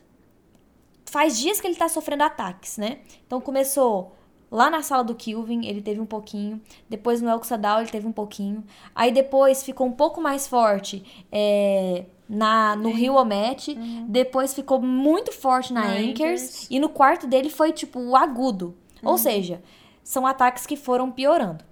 [1.07, 3.01] faz dias que ele tá sofrendo ataques, né?
[3.27, 4.17] Então começou
[4.51, 6.61] lá na sala do Kilvin, ele teve um pouquinho.
[6.89, 8.65] Depois no Elxadal ele teve um pouquinho.
[8.95, 13.75] Aí depois ficou um pouco mais forte é, na, no Rio Omet.
[14.09, 16.43] Depois ficou muito forte na, Na Anchors.
[16.43, 16.66] Anchors.
[16.70, 18.77] E no quarto dele foi tipo o agudo.
[19.03, 19.62] Ou seja,
[20.03, 21.64] são ataques que foram piorando.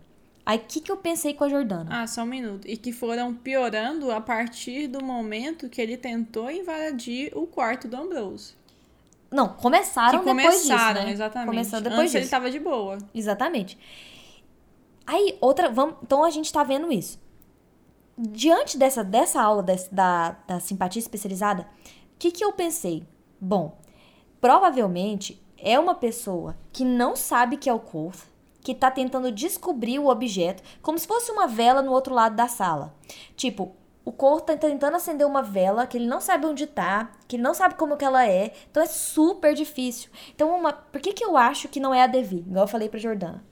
[0.45, 1.87] Aí o que, que eu pensei com a Jordana?
[1.91, 2.67] Ah, só um minuto.
[2.67, 7.97] E que foram piorando a partir do momento que ele tentou invadir o quarto do
[7.97, 8.55] Ambrose.
[9.31, 11.13] Não, começaram que depois começaram, disso, né?
[11.13, 11.49] exatamente.
[11.49, 12.31] Começaram depois Antes ele disso.
[12.33, 12.99] tava de boa.
[13.15, 13.79] Exatamente.
[15.07, 15.69] Aí, outra.
[15.71, 17.19] Vamos, então a gente tá vendo isso.
[18.23, 23.09] Diante dessa, dessa aula da, da simpatia especializada, o que, que eu pensei?
[23.41, 23.79] Bom,
[24.39, 28.29] provavelmente é uma pessoa que não sabe que é o Koth,
[28.61, 32.47] que tá tentando descobrir o objeto, como se fosse uma vela no outro lado da
[32.47, 32.95] sala.
[33.35, 37.37] Tipo, o Koth tá tentando acender uma vela que ele não sabe onde tá, que
[37.37, 40.11] ele não sabe como que ela é, então é super difícil.
[40.35, 42.41] Então, uma, por que, que eu acho que não é a Devi?
[42.41, 43.43] Igual eu falei pra Jordana.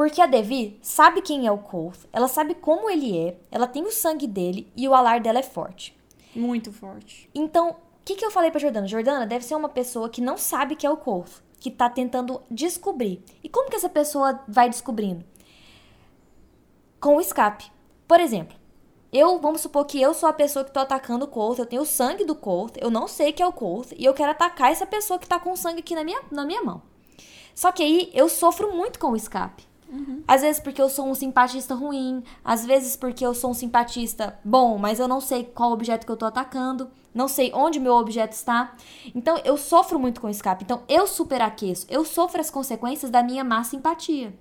[0.00, 3.82] Porque a Devi sabe quem é o Koth, ela sabe como ele é, ela tem
[3.82, 5.94] o sangue dele e o alar dela é forte.
[6.34, 7.28] Muito forte.
[7.34, 8.86] Então, o que, que eu falei pra Jordana?
[8.86, 12.40] Jordana deve ser uma pessoa que não sabe que é o Koth, que tá tentando
[12.50, 13.22] descobrir.
[13.44, 15.22] E como que essa pessoa vai descobrindo?
[16.98, 17.70] Com o escape.
[18.08, 18.56] Por exemplo,
[19.12, 21.82] eu, vamos supor que eu sou a pessoa que tô atacando o Koth, eu tenho
[21.82, 24.72] o sangue do Koth, eu não sei que é o Koth, e eu quero atacar
[24.72, 26.80] essa pessoa que tá com o sangue aqui na minha, na minha mão.
[27.54, 29.68] Só que aí eu sofro muito com o escape.
[30.26, 34.38] Às vezes porque eu sou um simpatista ruim, às vezes porque eu sou um simpatista
[34.44, 37.94] bom, mas eu não sei qual objeto que eu tô atacando, não sei onde meu
[37.94, 38.74] objeto está.
[39.14, 40.64] Então eu sofro muito com escape.
[40.64, 44.32] Então eu superaqueço, eu sofro as consequências da minha má simpatia.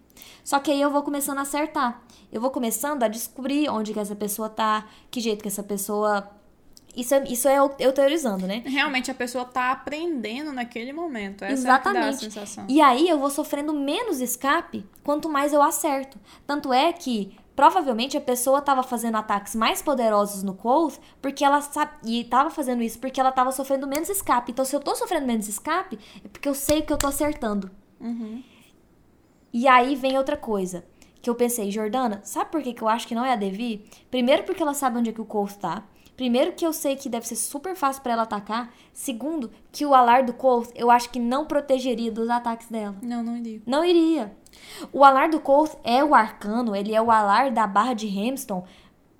[0.43, 2.02] Só que aí eu vou começando a acertar.
[2.32, 6.30] Eu vou começando a descobrir onde que essa pessoa tá, que jeito que essa pessoa.
[7.00, 8.62] Isso é, isso é eu, teorizando, né?
[8.66, 11.43] Realmente a pessoa tá aprendendo naquele momento.
[11.43, 12.06] Essa Exatamente.
[12.06, 12.66] é a sensação.
[12.68, 16.20] E aí eu vou sofrendo menos escape quanto mais eu acerto.
[16.45, 21.62] Tanto é que provavelmente a pessoa estava fazendo ataques mais poderosos no Quoth porque ela
[21.62, 24.52] sabe e estava fazendo isso porque ela estava sofrendo menos escape.
[24.52, 27.72] Então se eu tô sofrendo menos escape é porque eu sei que eu tô acertando.
[28.00, 28.43] Uhum.
[29.54, 30.86] E aí vem outra coisa.
[31.22, 33.86] Que eu pensei, Jordana, sabe por que, que eu acho que não é a Devi?
[34.10, 35.84] Primeiro, porque ela sabe onde é que o Koth tá.
[36.20, 38.74] Primeiro, que eu sei que deve ser super fácil pra ela atacar.
[38.91, 42.97] Segundo, que o alar do Koth eu acho que não protegeria dos ataques dela.
[43.01, 43.61] Não, não iria.
[43.65, 44.36] Não iria.
[44.91, 48.65] O alar do Koth é o arcano, ele é o alar da barra de Hamston,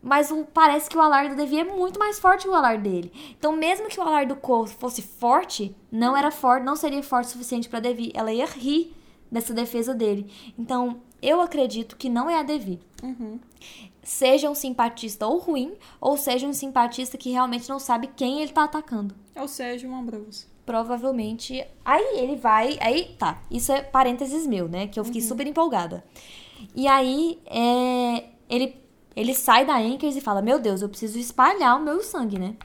[0.04, 2.78] mas o- parece que o alar do Devi é muito mais forte que o alar
[2.78, 3.14] dele.
[3.40, 7.28] Então, mesmo que o alar do Koth fosse forte, não era forte, não seria forte
[7.28, 8.12] o suficiente pra Devi.
[8.14, 8.94] Ela ia rir
[9.32, 10.30] dessa defesa dele.
[10.58, 12.78] Então, eu acredito que não é a Devi.
[13.02, 13.40] Uhum.
[14.02, 18.52] Seja um simpatista ou ruim, ou seja um simpatista que realmente não sabe quem ele
[18.52, 19.16] tá atacando.
[19.36, 20.48] Ou seja, um Ambrose.
[20.66, 21.66] Provavelmente.
[21.84, 22.78] Aí ele vai.
[22.80, 23.42] Aí tá.
[23.50, 24.88] Isso é parênteses meu, né?
[24.88, 26.04] Que eu fiquei super empolgada.
[26.76, 28.76] E aí é, ele,
[29.16, 32.56] ele sai da Anchors e fala: Meu Deus, eu preciso espalhar o meu sangue, né?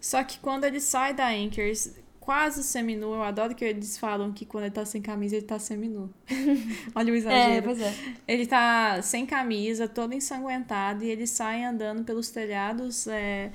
[0.00, 1.92] Só que quando ele sai da Anchors,
[2.26, 5.60] quase seminu, eu adoro que eles falam que quando ele tá sem camisa, ele tá
[5.60, 6.12] seminu.
[6.92, 7.62] Olha o exagero.
[7.62, 7.94] pois é.
[8.26, 13.52] Ele tá sem camisa, todo ensanguentado, e ele sai andando pelos telhados é,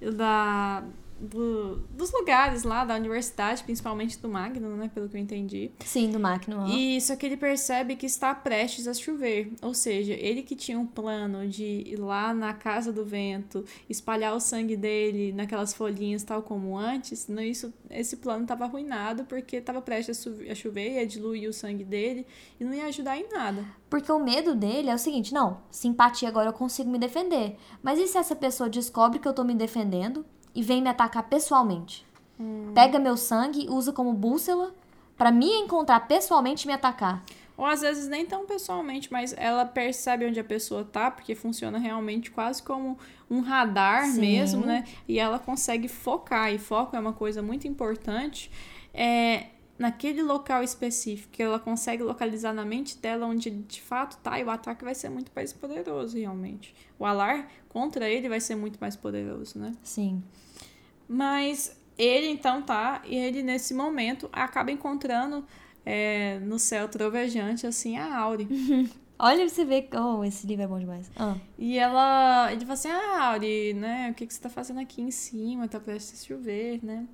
[0.00, 0.84] da,
[1.22, 4.90] do- dos lugares lá da universidade, principalmente do Magno, né?
[4.92, 5.70] Pelo que eu entendi.
[5.84, 6.66] Sim, do Máquina.
[6.68, 9.52] E só que ele percebe que está prestes a chover.
[9.62, 14.34] Ou seja, ele que tinha um plano de ir lá na casa do vento, espalhar
[14.34, 19.56] o sangue dele naquelas folhinhas, tal como antes, não, isso, esse plano estava arruinado porque
[19.56, 22.26] estava prestes a chover, a chover, ia diluir o sangue dele
[22.58, 23.64] e não ia ajudar em nada.
[23.88, 27.56] Porque o medo dele é o seguinte: não, simpatia agora eu consigo me defender.
[27.82, 30.24] Mas e se essa pessoa descobre que eu tô me defendendo
[30.54, 32.06] e vem me atacar pessoalmente?
[32.74, 34.74] Pega meu sangue, usa como bússola
[35.16, 37.22] pra me encontrar pessoalmente e me atacar.
[37.56, 41.78] Ou às vezes nem tão pessoalmente, mas ela percebe onde a pessoa tá, porque funciona
[41.78, 42.98] realmente quase como
[43.30, 44.20] um radar Sim.
[44.20, 44.84] mesmo, né?
[45.06, 48.50] E ela consegue focar, e foco é uma coisa muito importante.
[48.92, 49.46] É,
[49.78, 54.40] naquele local específico, que ela consegue localizar na mente dela onde ele de fato tá,
[54.40, 56.74] e o ataque vai ser muito mais poderoso, realmente.
[56.98, 59.72] O alar contra ele vai ser muito mais poderoso, né?
[59.82, 60.22] Sim.
[61.08, 65.44] Mas ele então tá, e ele nesse momento acaba encontrando
[65.84, 68.48] é, no céu trovejante, assim, a Auri.
[69.18, 69.88] Olha você ver.
[69.94, 71.08] Oh, esse livro é bom demais.
[71.16, 71.36] Ah.
[71.56, 72.50] E ela.
[72.50, 74.10] Ele fala assim: Ah, Auri, né?
[74.10, 75.68] O que, que você tá fazendo aqui em cima?
[75.68, 77.06] Tá prestes a chover, né?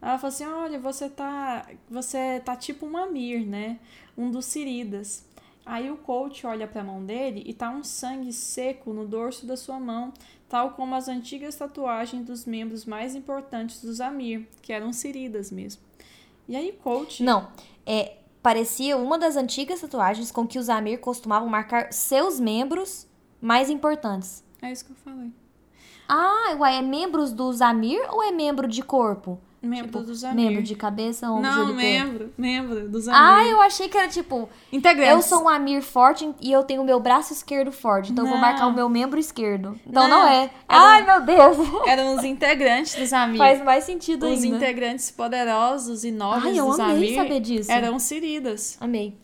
[0.00, 1.66] Ela fala assim: Olha, você tá.
[1.90, 3.80] Você tá tipo um Amir, né?
[4.16, 5.26] Um dos Siridas.
[5.66, 9.54] Aí o coach olha pra mão dele e tá um sangue seco no dorso da
[9.56, 10.14] sua mão,
[10.48, 15.82] tal como as antigas tatuagens dos membros mais importantes dos Amir, que eram Siridas mesmo.
[16.48, 17.22] E aí, coach.
[17.22, 17.48] Não,
[17.84, 23.06] é, parecia uma das antigas tatuagens com que os Amir costumavam marcar seus membros
[23.40, 24.42] mais importantes.
[24.62, 25.30] É isso que eu falei.
[26.08, 29.38] Ah, uai, é membros dos Amir ou é membro de corpo?
[29.60, 30.46] Membro Tipo, dos Amir.
[30.46, 32.32] Membro de cabeça, ombro, Não, membro.
[32.38, 33.20] Membro dos Amir.
[33.20, 35.12] Ah, eu achei que era tipo, Integrantes.
[35.12, 38.28] eu sou um Amir forte e eu tenho o meu braço esquerdo forte, então eu
[38.30, 38.46] vou Não.
[38.46, 39.76] marcar o meu membro esquerdo.
[39.84, 40.20] Então Não.
[40.22, 40.42] não, é.
[40.68, 41.56] Era Ai, meu Deus.
[41.88, 43.38] Eram os integrantes dos Amir.
[43.38, 44.56] Faz mais sentido Os ainda.
[44.58, 47.72] integrantes poderosos e nobres Ai, eu dos amei Amir saber disso.
[47.72, 48.76] eram Siridas.
[48.80, 49.16] Amei.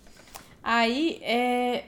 [0.62, 1.85] Aí, é,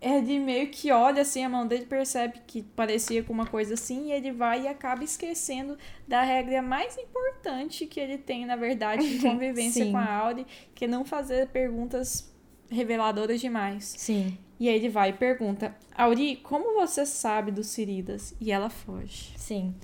[0.00, 4.08] ele meio que olha assim a mão dele, percebe que parecia com uma coisa assim,
[4.08, 5.76] e ele vai e acaba esquecendo
[6.08, 10.86] da regra mais importante que ele tem, na verdade, de convivência com a Auri, que
[10.86, 12.32] é não fazer perguntas
[12.70, 13.94] reveladoras demais.
[13.98, 14.38] Sim.
[14.58, 18.34] E aí ele vai e pergunta, Auri, como você sabe dos Siridas?
[18.40, 19.32] E ela foge.
[19.36, 19.74] Sim.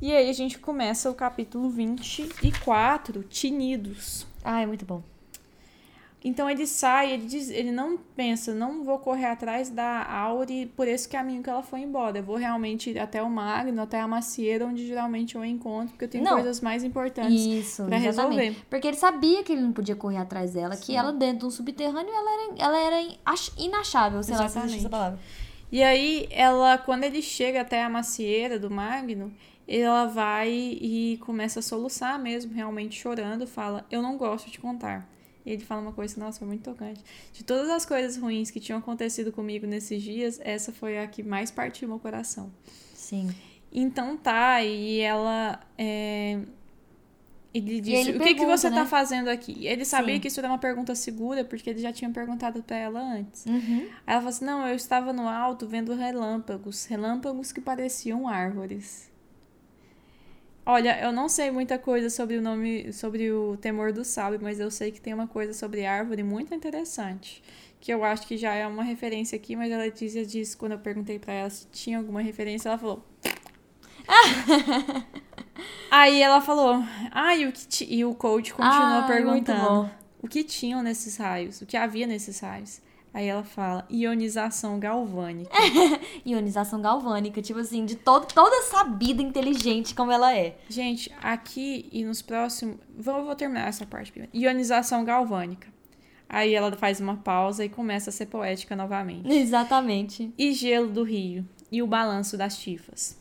[0.00, 4.26] E aí a gente começa o capítulo 24, Tinidos.
[4.44, 5.02] Ah, é muito bom.
[6.24, 10.88] Então ele sai, ele diz, ele não pensa, não vou correr atrás da Auri por
[10.88, 12.18] esse caminho que ela foi embora.
[12.18, 16.06] Eu vou realmente ir até o Magno, até a macieira, onde geralmente eu encontro, porque
[16.06, 16.32] eu tenho Não.
[16.34, 17.46] coisas mais importantes.
[17.46, 18.02] Exatamente.
[18.02, 18.56] resolver.
[18.68, 21.50] Porque ele sabia que ele não podia correr atrás dela, que ela dentro de um
[21.50, 24.78] subterrâneo ela era, ela era in- ach- inachável, sei lá se Exatamente.
[24.80, 25.18] essa palavra.
[25.70, 29.32] E aí, ela, quando ele chega até a macieira do Magno,
[29.68, 35.06] ela vai e começa a soluçar mesmo, realmente chorando, fala, eu não gosto de contar.
[35.46, 37.00] E ele fala uma coisa que, nossa, foi muito tocante.
[37.32, 41.22] De todas as coisas ruins que tinham acontecido comigo nesses dias, essa foi a que
[41.22, 42.52] mais partiu meu coração.
[42.92, 43.32] Sim.
[43.72, 45.60] Então tá, e ela.
[45.78, 46.40] É...
[47.54, 48.76] Ele disse: ele O que, que pergunta, você né?
[48.76, 49.66] tá fazendo aqui?
[49.66, 50.20] Ele sabia Sim.
[50.20, 53.46] que isso era uma pergunta segura, porque ele já tinha perguntado pra ela antes.
[53.46, 53.86] Uhum.
[54.06, 59.10] Aí ela falou assim: Não, eu estava no alto vendo relâmpagos, relâmpagos que pareciam árvores.
[60.68, 64.58] Olha, eu não sei muita coisa sobre o nome, sobre o temor do sábio, mas
[64.58, 67.40] eu sei que tem uma coisa sobre árvore muito interessante.
[67.80, 70.78] Que eu acho que já é uma referência aqui, mas a Letícia disse, quando eu
[70.80, 73.06] perguntei pra ela se tinha alguma referência, ela falou.
[75.88, 79.88] Aí ela falou, ah, e o, que ti-" e o coach continuou muito perguntando
[80.20, 82.80] o que tinham nesses raios, o que havia nesses raios.
[83.16, 85.50] Aí ela fala, ionização galvânica.
[86.26, 90.58] Ionização galvânica, tipo assim, de todo, toda sabida inteligente como ela é.
[90.68, 92.76] Gente, aqui e nos próximos.
[92.94, 94.36] Vou, vou terminar essa parte primeiro.
[94.36, 95.66] Ionização galvânica.
[96.28, 99.26] Aí ela faz uma pausa e começa a ser poética novamente.
[99.32, 100.30] Exatamente.
[100.36, 101.42] E gelo do rio.
[101.72, 103.18] E o balanço das tifas.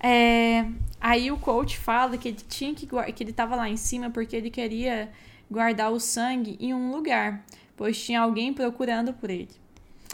[0.00, 0.66] É,
[1.00, 4.34] aí o coach fala que ele tinha que que ele tava lá em cima porque
[4.34, 5.08] ele queria
[5.48, 7.44] guardar o sangue em um lugar,
[7.76, 9.50] pois tinha alguém procurando por ele.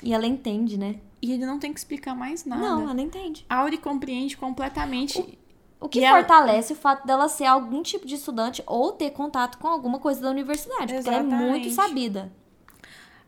[0.02, 0.96] E ela entende, né?
[1.20, 2.62] E ele não tem que explicar mais nada.
[2.62, 3.44] Não, ela entende.
[3.48, 5.38] Auri compreende completamente.
[5.78, 9.10] O que E ela- fortalece o fato dela ser algum tipo de estudante ou ter
[9.10, 10.92] contato com alguma coisa da universidade.
[10.94, 11.74] Porque ela é muito Exatamente.
[11.74, 12.32] sabida.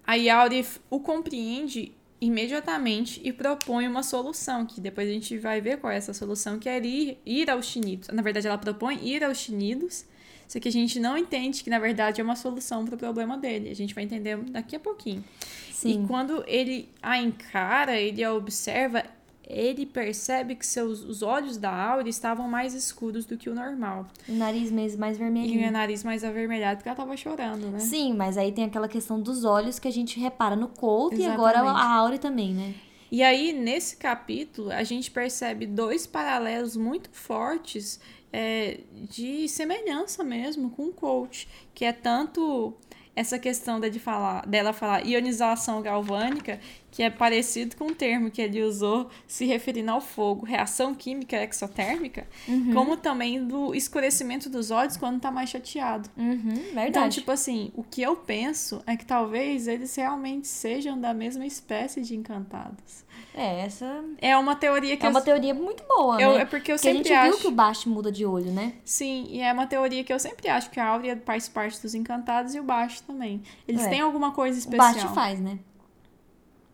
[0.07, 5.78] Aí Auri o compreende imediatamente e propõe uma solução, que depois a gente vai ver
[5.78, 8.09] qual é essa solução, que é ir, ir aos Chinidos.
[8.09, 10.05] Na verdade, ela propõe ir aos Chinidos,
[10.53, 13.38] só que a gente não entende que, na verdade, é uma solução para o problema
[13.38, 13.70] dele.
[13.70, 15.24] A gente vai entender daqui a pouquinho.
[15.72, 16.05] Sim.
[16.05, 19.03] E quando ele a encara, ele a observa,
[19.48, 24.07] ele percebe que seus, os olhos da Auri estavam mais escuros do que o normal.
[24.28, 25.66] O nariz mesmo mais E vermelhinho.
[25.66, 27.78] o nariz mais avermelhado, porque ela tava chorando, né?
[27.78, 31.24] Sim, mas aí tem aquela questão dos olhos que a gente repara no Colt e
[31.24, 32.74] agora a Auri também, né?
[33.11, 37.98] E aí, nesse capítulo, a gente percebe dois paralelos muito fortes
[38.33, 42.74] é, de semelhança mesmo com o coach, que é tanto
[43.14, 46.59] essa questão de falar, dela falar ionização galvânica,
[46.93, 51.43] que é parecido com o termo que ele usou se referindo ao fogo, reação química
[51.43, 52.28] exotérmica,
[52.72, 56.09] como também do escurecimento dos olhos quando tá mais chateado.
[56.16, 56.88] Uhum, verdade.
[56.90, 61.45] Então, tipo assim, o que eu penso é que talvez eles realmente sejam da mesma
[61.47, 63.03] espécie de encantados.
[63.34, 66.43] É, essa É uma teoria que é eu, uma teoria muito boa, eu- né?
[66.43, 67.30] é porque eu Porque a sempre gente acho.
[67.30, 68.74] viu que o Bast muda de olho, né?
[68.84, 71.95] Sim, e é uma teoria que eu sempre acho que a Áurea faz parte dos
[71.95, 73.43] encantados e o Baixo também.
[73.66, 73.88] Eles É.
[73.88, 74.93] têm alguma coisa O especial.
[74.93, 75.59] Bast faz, né?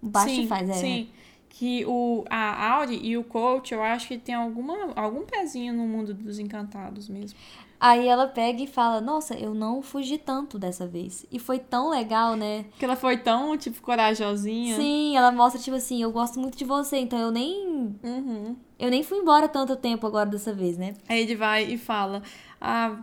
[0.02, 0.74] O Bast sim, faz, é.
[0.74, 1.08] Sim.
[1.48, 5.86] Que o, a Auri e o coach, eu acho que tem alguma, algum pezinho no
[5.86, 7.36] mundo dos encantados mesmo.
[7.80, 11.24] Aí ela pega e fala: Nossa, eu não fugi tanto dessa vez.
[11.30, 12.64] E foi tão legal, né?
[12.78, 14.74] Que ela foi tão, tipo, corajosinha.
[14.76, 17.96] Sim, ela mostra, tipo assim: Eu gosto muito de você, então eu nem.
[18.02, 18.56] Uhum.
[18.78, 20.94] Eu nem fui embora tanto tempo agora dessa vez, né?
[21.08, 22.22] Aí ele vai e fala:
[22.60, 22.98] Ah,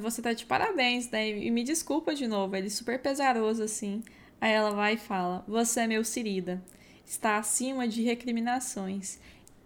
[0.00, 1.28] você tá de parabéns, né?
[1.28, 2.56] E me desculpa de novo.
[2.56, 4.02] Ele super pesaroso assim.
[4.40, 6.62] Aí ela vai e fala: Você é meu Cirida.
[7.04, 9.18] Está acima de recriminações.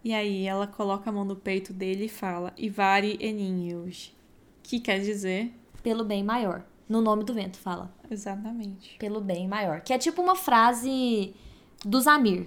[0.02, 4.14] E aí ela coloca a mão no peito dele e fala: Ivari Eninhos
[4.62, 5.52] que quer dizer
[5.82, 6.62] pelo bem maior.
[6.88, 7.92] No nome do vento fala.
[8.10, 8.96] Exatamente.
[8.98, 9.80] Pelo bem maior.
[9.80, 11.34] Que é tipo uma frase
[11.84, 12.46] do Zamir.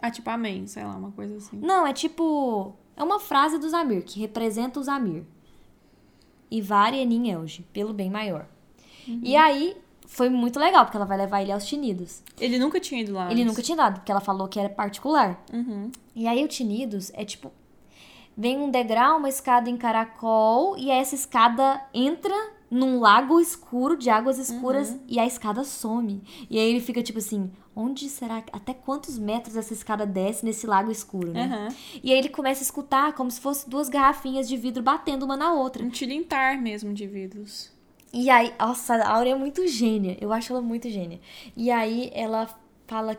[0.00, 1.58] Ah, tipo amém, sei lá, uma coisa assim.
[1.58, 2.74] Não, é tipo.
[2.96, 5.24] É uma frase do Zamir, que representa o Zamir.
[6.50, 8.46] Ivari Enin Elge, pelo bem maior.
[9.06, 9.20] Uhum.
[9.22, 9.76] E aí,
[10.14, 12.22] foi muito legal, porque ela vai levar ele aos Tinidos.
[12.40, 13.24] Ele nunca tinha ido lá.
[13.24, 13.46] Ele antes.
[13.46, 15.44] nunca tinha ido, porque ela falou que era particular.
[15.52, 15.90] Uhum.
[16.14, 17.50] E aí, o Tinidos é tipo
[18.36, 22.34] vem um degrau, uma escada em caracol, e essa escada entra
[22.70, 25.00] num lago escuro, de águas escuras, uhum.
[25.08, 26.22] e a escada some.
[26.48, 30.66] E aí ele fica tipo assim: onde será, até quantos metros essa escada desce nesse
[30.66, 31.68] lago escuro, né?
[31.68, 31.76] Uhum.
[32.02, 35.36] E aí ele começa a escutar como se fosse duas garrafinhas de vidro batendo uma
[35.36, 35.84] na outra.
[35.84, 37.73] Um tilintar mesmo de vidros.
[38.14, 40.16] E aí, nossa, a Áurea é muito gênia.
[40.20, 41.20] Eu acho ela muito gênia.
[41.56, 42.48] E aí ela
[42.86, 43.16] fala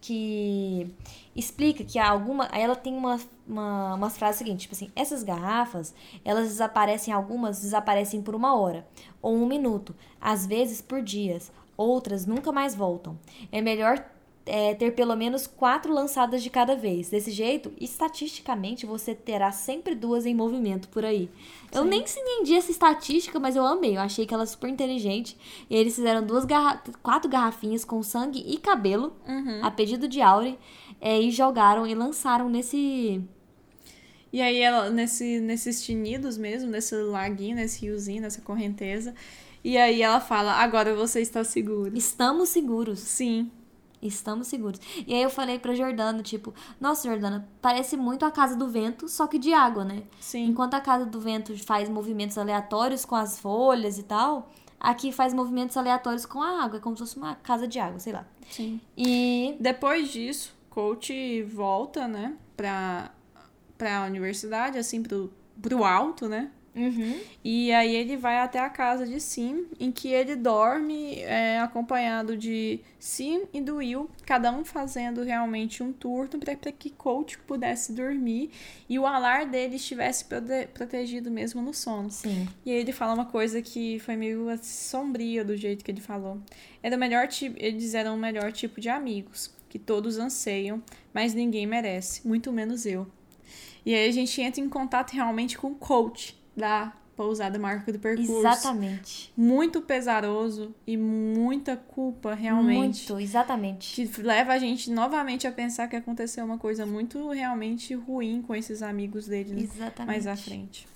[0.00, 0.92] que
[1.36, 2.48] explica que há alguma.
[2.50, 7.60] Aí ela tem uma, uma, umas frases seguintes, tipo assim, essas garrafas, elas desaparecem, algumas
[7.60, 8.84] desaparecem por uma hora,
[9.22, 13.16] ou um minuto, às vezes por dias, outras nunca mais voltam.
[13.52, 14.04] É melhor
[14.46, 17.08] é, ter pelo menos quatro lançadas de cada vez.
[17.08, 21.30] Desse jeito, estatisticamente, você terá sempre duas em movimento por aí.
[21.72, 21.78] Sim.
[21.78, 23.96] Eu nem entendi essa estatística, mas eu amei.
[23.96, 25.36] Eu achei que ela é super inteligente.
[25.68, 29.64] E eles fizeram duas garra quatro garrafinhas com sangue e cabelo, uhum.
[29.64, 30.58] a pedido de Aure,
[31.00, 33.22] é, e jogaram e lançaram nesse.
[34.32, 39.14] E aí, ela, nesse, nesses tinidos mesmo, nesse laguinho, nesse riozinho, nessa correnteza.
[39.62, 41.96] E aí ela fala: agora você está seguro.
[41.96, 42.98] Estamos seguros.
[42.98, 43.50] Sim.
[44.06, 44.78] Estamos seguros.
[45.06, 49.08] E aí eu falei pra Jordana, tipo, nossa, Jordana, parece muito a Casa do Vento,
[49.08, 50.02] só que de água, né?
[50.20, 50.44] Sim.
[50.46, 55.32] Enquanto a Casa do Vento faz movimentos aleatórios com as folhas e tal, aqui faz
[55.32, 58.26] movimentos aleatórios com a água, é como se fosse uma casa de água, sei lá.
[58.50, 58.80] Sim.
[58.96, 63.10] E depois disso, coach volta, né, pra,
[63.78, 66.50] pra universidade, assim, pro, pro alto, né?
[66.74, 67.20] Uhum.
[67.44, 72.36] E aí ele vai até a casa de Sim, em que ele dorme é, acompanhado
[72.36, 77.92] de Sim e do Will, cada um fazendo realmente um turno para que Coach pudesse
[77.92, 78.50] dormir
[78.88, 82.10] e o alar dele estivesse prote protegido mesmo no sono.
[82.10, 82.48] Sim.
[82.66, 86.40] E aí ele fala uma coisa que foi meio sombria do jeito que ele falou.
[86.82, 91.34] Era o melhor tipo, eles eram o melhor tipo de amigos, que todos anseiam, mas
[91.34, 93.06] ninguém merece, muito menos eu.
[93.86, 97.98] E aí a gente entra em contato realmente com o coach da pousada marca do
[97.98, 98.38] percurso.
[98.38, 99.32] Exatamente.
[99.36, 103.10] Muito pesaroso e muita culpa, realmente.
[103.10, 103.94] Muito, exatamente.
[103.94, 108.54] Que leva a gente novamente a pensar que aconteceu uma coisa muito realmente ruim com
[108.54, 110.06] esses amigos dele exatamente.
[110.06, 110.86] mais à frente.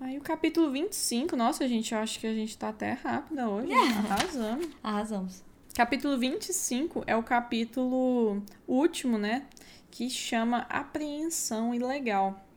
[0.00, 3.72] Aí o capítulo 25, nossa, gente, eu acho que a gente tá até rápida hoje.
[3.72, 3.76] É.
[3.98, 4.68] Arrasamos.
[4.82, 5.42] Arrasamos.
[5.74, 9.46] Capítulo 25 é o capítulo último, né?
[9.90, 12.47] Que chama Apreensão Ilegal.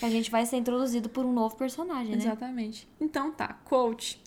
[0.00, 2.22] A gente vai ser introduzido por um novo personagem, né?
[2.22, 2.86] Exatamente.
[3.00, 4.20] Então tá, coach.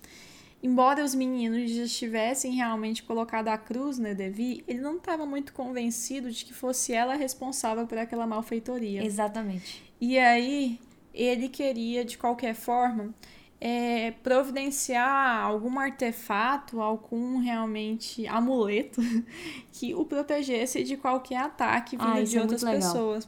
[0.63, 5.53] Embora os meninos já tivessem realmente colocado a cruz na Devi, ele não estava muito
[5.53, 9.03] convencido de que fosse ela responsável por aquela malfeitoria.
[9.03, 9.83] Exatamente.
[9.99, 10.79] E aí,
[11.13, 13.11] ele queria, de qualquer forma,
[13.59, 19.01] é, providenciar algum artefato, algum realmente amuleto
[19.73, 23.27] que o protegesse de qualquer ataque vindo ah, de é outras pessoas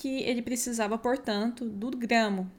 [0.00, 2.50] que ele precisava, portanto, do gramo.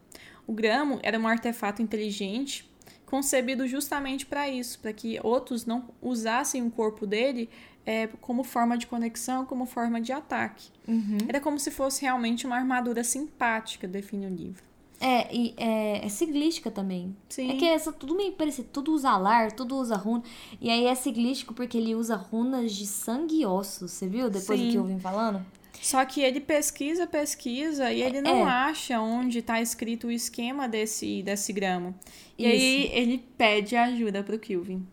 [0.45, 2.69] O gramo era um artefato inteligente
[3.07, 7.49] concebido justamente para isso, para que outros não usassem o corpo dele
[7.83, 10.69] é, como forma de conexão, como forma de ataque.
[10.87, 11.17] Uhum.
[11.27, 14.63] Era como se fosse realmente uma armadura simpática, define o livro.
[14.99, 17.15] É, e é, é siglística também.
[17.27, 17.53] Sim.
[17.53, 18.69] É que é tudo meio parecido.
[18.71, 20.21] Tudo usa alar, tudo usa runa.
[20.61, 23.89] E aí é siglístico porque ele usa runas de sangue e ossos.
[23.93, 24.67] Você viu depois Sim.
[24.67, 25.43] do que eu vim falando?
[25.81, 28.51] Só que ele pesquisa, pesquisa e ele não é.
[28.51, 31.95] acha onde está escrito o esquema desse, desse gramo.
[32.37, 32.53] E Isso.
[32.53, 34.85] aí ele pede ajuda pro Kilvin.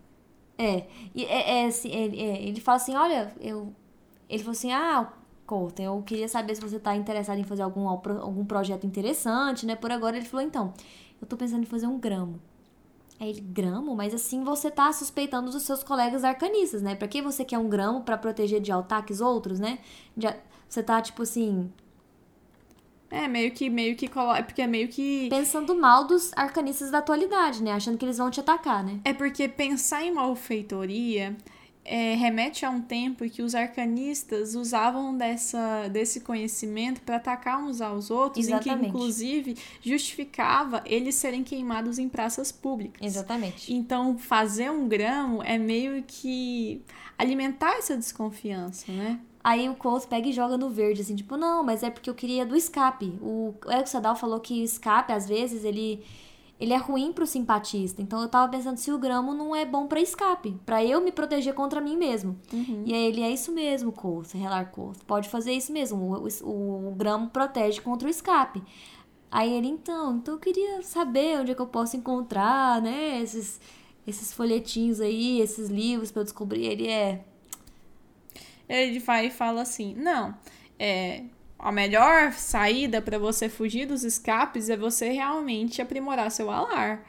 [0.57, 3.73] É, e é, é, assim, é, é, ele fala assim, olha, eu...
[4.29, 5.13] Ele falou assim, ah,
[5.47, 9.77] Colton, eu queria saber se você está interessado em fazer algum, algum projeto interessante, né?
[9.77, 10.75] Por agora ele falou, então,
[11.21, 12.41] eu tô pensando em fazer um gramo.
[13.21, 13.95] Aí ele, gramo?
[13.97, 16.95] Mas assim você tá suspeitando dos seus colegas arcanistas, né?
[16.95, 19.79] Pra que você quer um gramo para proteger de ataques outros, né?
[20.17, 20.27] De,
[20.69, 21.71] você tá, tipo assim.
[23.11, 24.39] É, meio que, meio que coloca.
[24.39, 25.29] É porque é meio que.
[25.31, 27.73] Pensando mal dos arcanistas da atualidade, né?
[27.73, 29.01] Achando que eles vão te atacar, né?
[29.05, 31.37] É porque pensar em malfeitoria
[31.89, 37.65] é, remete a um tempo em que os arcanistas usavam dessa, desse conhecimento para atacar
[37.65, 38.69] uns aos outros, Exatamente.
[38.69, 43.01] em que inclusive justificava eles serem queimados em praças públicas.
[43.01, 43.73] Exatamente.
[43.73, 46.83] Então, fazer um gramo é meio que
[47.17, 49.19] alimentar essa desconfiança, né?
[49.49, 52.15] Aí o Colt pega e joga no verde, assim, tipo, não, mas é porque eu
[52.15, 53.19] queria do escape.
[53.23, 56.05] O Eric Sadal falou que o escape, às vezes, ele,
[56.61, 58.03] ele é ruim pro simpatista.
[58.03, 61.11] Então eu tava pensando se o gramo não é bom pra escape, pra eu me
[61.11, 62.39] proteger contra mim mesmo.
[62.85, 64.99] E aí ele, é isso mesmo, Colt, Relar Colt.
[65.07, 68.63] Pode fazer isso mesmo, o, o, o gramo protege contra o escape.
[69.31, 73.59] Aí ele, então, então eu queria saber onde é que eu posso encontrar, né, esses,
[74.07, 76.67] esses folhetinhos aí, esses livros pra eu descobrir.
[76.67, 77.25] Ele é,
[78.69, 80.35] Ele vai e fala assim: não,
[80.79, 81.25] é.
[81.59, 87.05] A melhor saída para você fugir dos escapes é você realmente aprimorar seu alar.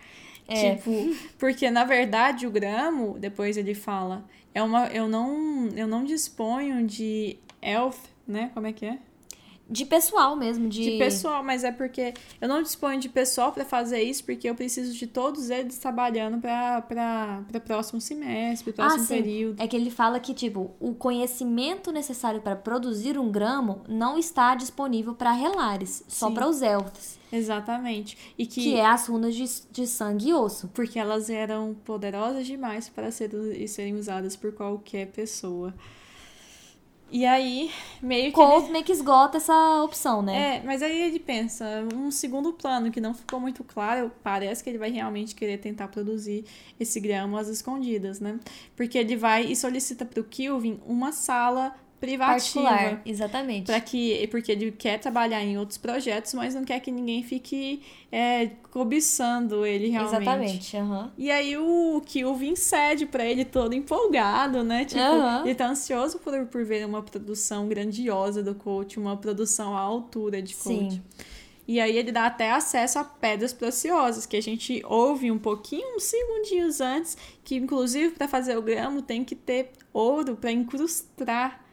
[0.47, 0.76] É.
[0.76, 6.03] Tipo, porque na verdade o gramo, depois ele fala, é uma eu não eu não
[6.03, 7.95] disponho de elf,
[8.28, 8.49] né?
[8.55, 8.97] Como é que é?
[9.70, 10.84] De pessoal mesmo, de...
[10.84, 14.55] De pessoal, mas é porque eu não disponho de pessoal para fazer isso, porque eu
[14.55, 19.61] preciso de todos eles trabalhando para para próximo semestre, pro próximo ah, período.
[19.61, 24.55] É que ele fala que, tipo, o conhecimento necessário para produzir um gramo não está
[24.55, 28.17] disponível para relares, só para os elfos, Exatamente.
[28.38, 30.67] E que, que é as runas de, de sangue e osso.
[30.70, 35.74] porque elas eram poderosas demais para serem usadas por qualquer pessoa.
[37.12, 38.39] E aí, meio que.
[38.39, 40.57] ele- Colt meio que esgota essa opção, né?
[40.57, 44.70] É, mas aí ele pensa, um segundo plano que não ficou muito claro, parece que
[44.70, 46.45] ele vai realmente querer tentar produzir
[46.80, 48.39] esse gramo às escondidas, né?
[48.76, 52.34] Porque ele vai e solicita pro Kilvin uma sala privativa.
[52.34, 53.66] Particular, exatamente.
[53.66, 57.82] Pra que, porque ele quer trabalhar em outros projetos, mas não quer que ninguém fique
[58.12, 60.16] é, cobiçando ele realmente.
[60.16, 61.12] Exatamente, aham.
[61.18, 64.86] E aí o Kilvin cede pra ele todo empolgado, né?
[64.86, 65.43] Tipo, Aham.
[65.45, 70.41] ele tá ansioso por, por ver uma produção grandiosa do coach, uma produção à altura
[70.41, 70.93] de coach.
[70.93, 71.02] Sim.
[71.68, 75.95] E aí ele dá até acesso a pedras preciosas, que a gente ouve um pouquinho,
[75.95, 81.64] uns segundinhos antes, que inclusive para fazer o gramo tem que ter ouro para incrustar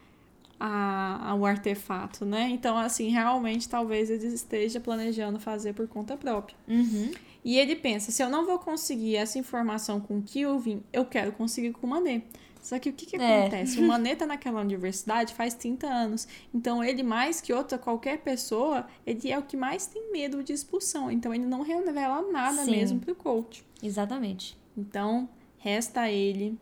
[0.59, 2.49] a, a- o artefato, né?
[2.51, 6.57] Então, assim, realmente talvez ele esteja planejando fazer por conta própria.
[6.69, 7.11] Uhum.
[7.45, 11.31] E ele pensa, se eu não vou conseguir essa informação com o Kilvin, eu quero
[11.33, 12.25] conseguir com o Manet.
[12.61, 13.41] Só que o que, que É.
[13.43, 13.79] acontece?
[13.79, 16.27] O Manet tá naquela universidade faz 30 anos.
[16.53, 20.53] Então, ele, mais que outra, qualquer pessoa, ele é o que mais tem medo de
[20.53, 21.09] expulsão.
[21.09, 22.73] Então, ele não revela nada Sim.
[22.73, 23.65] mesmo pro coach.
[23.81, 24.59] Exatamente.
[24.77, 25.29] Então,
[25.59, 26.59] resta ele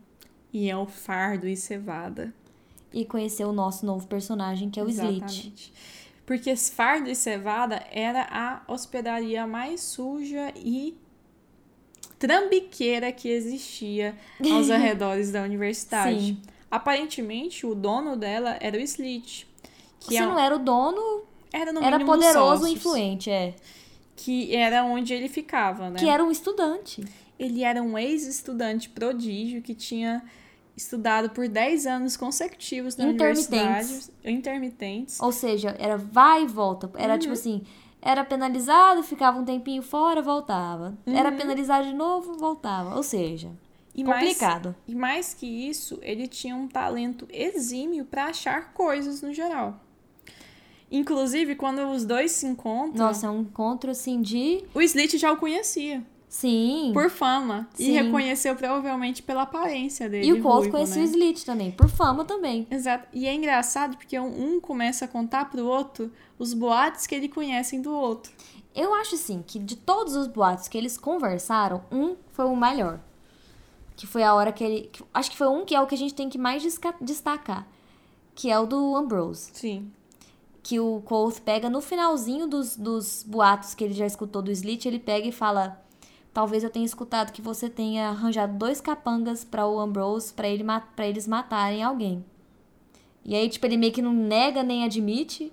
[0.53, 2.35] e é o fardo e cevada.
[2.97, 5.17] E conhecer o nosso novo personagem, que é o Slit.
[5.17, 5.73] Exatamente.
[6.25, 10.97] Porque Fardo e Cevada era a hospedaria mais suja e
[12.19, 14.17] trambiqueira que existia
[14.49, 16.19] aos arredores da universidade.
[16.19, 16.43] Sim.
[16.71, 19.47] Aparentemente, o dono dela era o Slit.
[19.99, 23.55] Que Se é- não era o dono, era no era poderoso e influente, é.
[24.17, 25.99] Que era onde ele ficava, né?
[25.99, 27.05] Que era um estudante.
[27.39, 30.23] Ele era um ex-estudante prodígio que tinha
[30.77, 33.49] estudado por 10 anos consecutivos na Intermitentes.
[33.49, 34.11] universidade.
[34.25, 35.21] Intermitentes.
[35.21, 36.91] Ou seja, era vai e volta.
[36.97, 37.19] Era Uhum.
[37.19, 37.63] tipo assim,
[38.03, 40.97] era penalizado, ficava um tempinho fora, voltava.
[41.07, 41.37] Era Uhum.
[41.37, 42.95] penalizado de novo, voltava.
[42.97, 43.51] Ou seja,
[43.95, 44.75] E mais, complicado.
[44.89, 49.81] e mais que isso, ele tinha um talento exímio para achar coisas no geral.
[50.91, 54.63] Inclusive, quando os dois se encontram, Nossa, é um encontro assim de.
[54.75, 56.05] o Slit já o conhecia
[56.37, 56.91] Sim.
[56.93, 57.93] por fama e Sim.
[57.93, 60.27] reconheceu provavelmente pela aparência dele.
[60.27, 61.03] E o Colt conhecia né?
[61.03, 62.67] o Slit também, por fama também.
[62.69, 63.07] Exato.
[63.13, 67.29] E é engraçado porque um, um começa a contar pro outro os boatos que ele
[67.29, 68.33] conhecem do outro.
[68.75, 72.99] Eu acho assim que de todos os boatos que eles conversaram, um foi o melhor.
[73.95, 74.89] Que foi a hora que ele.
[74.93, 76.65] que- acho que foi um que é o que a gente tem que mais
[77.01, 77.65] destacar.
[78.35, 79.51] Que é o do Ambrose.
[79.53, 79.89] Sim.
[80.65, 84.89] Que o Colt pega no finalzinho dos, dos boatos que ele já escutou do Slit,
[84.89, 85.84] ele pega e fala.
[86.35, 90.65] Talvez eu tenha escutado que você tenha arranjado dois capangas para o Ambrose para ele,
[90.97, 92.25] pra eles matarem alguém.
[93.25, 95.53] E aí, tipo, ele meio que não nega nem admite,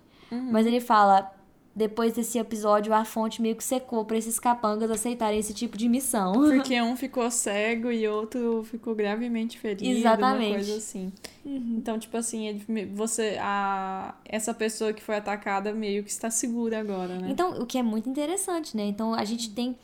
[0.52, 1.32] mas ele fala:
[1.74, 5.88] depois desse episódio, a fonte meio que secou pra esses capangas aceitarem esse tipo de
[5.88, 6.34] missão.
[6.34, 10.48] Porque um ficou cego e outro ficou gravemente ferido, Exatamente.
[10.48, 11.14] uma coisa assim.
[11.46, 12.62] Então, tipo assim,
[12.94, 17.30] você, a, essa pessoa que foi atacada meio que está segura agora, né?
[17.30, 18.84] Então, o que é muito interessante, né?
[18.84, 19.78] Então, a gente tem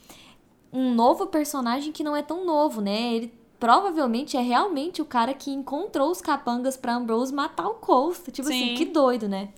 [0.72, 3.13] um novo personagem que não é tão novo, né?
[3.13, 8.32] Ele provavelmente é realmente o cara que encontrou os capangas pra Ambrose matar o Colt.
[8.32, 8.76] Tipo assim, Sim.
[8.76, 9.49] que doido, né?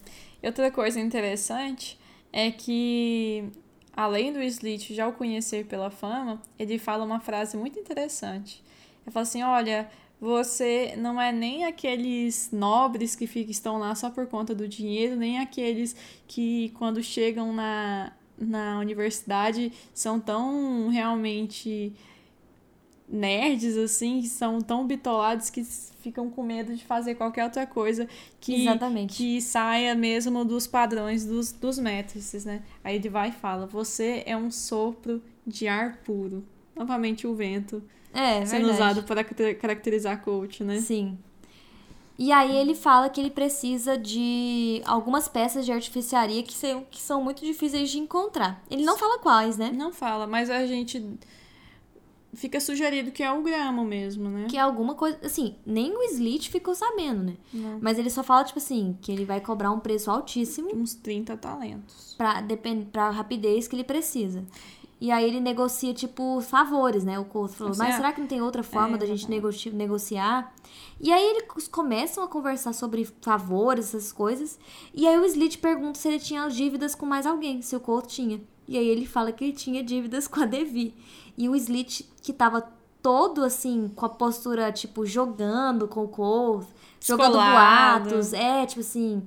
[0.41, 1.99] E Outra coisa interessante
[2.31, 3.49] é que,
[3.95, 8.63] além do Slit já o conhecer pela fama, ele fala uma frase muito interessante.
[9.05, 9.89] Ele fala assim: olha,
[10.19, 15.15] você não é nem aqueles nobres que ficam, estão lá só por conta do dinheiro,
[15.15, 15.95] nem aqueles
[16.27, 21.93] que, quando chegam na, na universidade, são tão realmente
[23.07, 28.07] nerds, assim, que são tão bitolados que ficam com medo de fazer qualquer outra coisa
[28.39, 29.15] que, Exatamente.
[29.17, 32.61] que saia mesmo dos padrões dos, dos métrices, né?
[32.83, 36.43] Aí ele vai e fala: Você é um sopro de ar puro.
[36.75, 37.83] Novamente o vento
[38.13, 38.75] É, sendo verdade.
[38.75, 40.79] usado para caracter- caracterizar coach, né?
[40.79, 41.17] Sim.
[42.19, 46.99] E aí ele fala que ele precisa de algumas peças de artificiaria que são, que
[46.99, 48.61] são muito difíceis de encontrar.
[48.69, 49.71] Ele não fala quais, né?
[49.73, 51.17] Não fala, mas a gente
[52.33, 54.47] fica sugerido que é o gramo mesmo, né?
[54.49, 55.17] Que é alguma coisa.
[55.23, 57.37] Assim, nem o Slit ficou sabendo, né?
[57.53, 57.79] Não.
[57.81, 61.37] Mas ele só fala, tipo assim, que ele vai cobrar um preço altíssimo Uns 30
[61.37, 62.15] talentos.
[62.17, 62.87] pra, depend...
[62.91, 64.43] pra rapidez que ele precisa.
[65.01, 67.17] E aí ele negocia, tipo, favores, né?
[67.17, 69.49] O Couto falou, mas ah, será que não tem outra forma é, da gente nego-
[69.71, 70.53] negociar?
[70.99, 74.59] E aí eles começam a conversar sobre favores, essas coisas.
[74.93, 78.09] E aí o Slit pergunta se ele tinha dívidas com mais alguém, se o Couto
[78.09, 78.41] tinha.
[78.67, 80.93] E aí ele fala que ele tinha dívidas com a Devi.
[81.37, 82.69] E o Slit, que tava
[83.01, 86.67] todo assim, com a postura, tipo, jogando com o Couto,
[86.99, 88.33] jogando boatos.
[88.33, 89.25] É, tipo assim.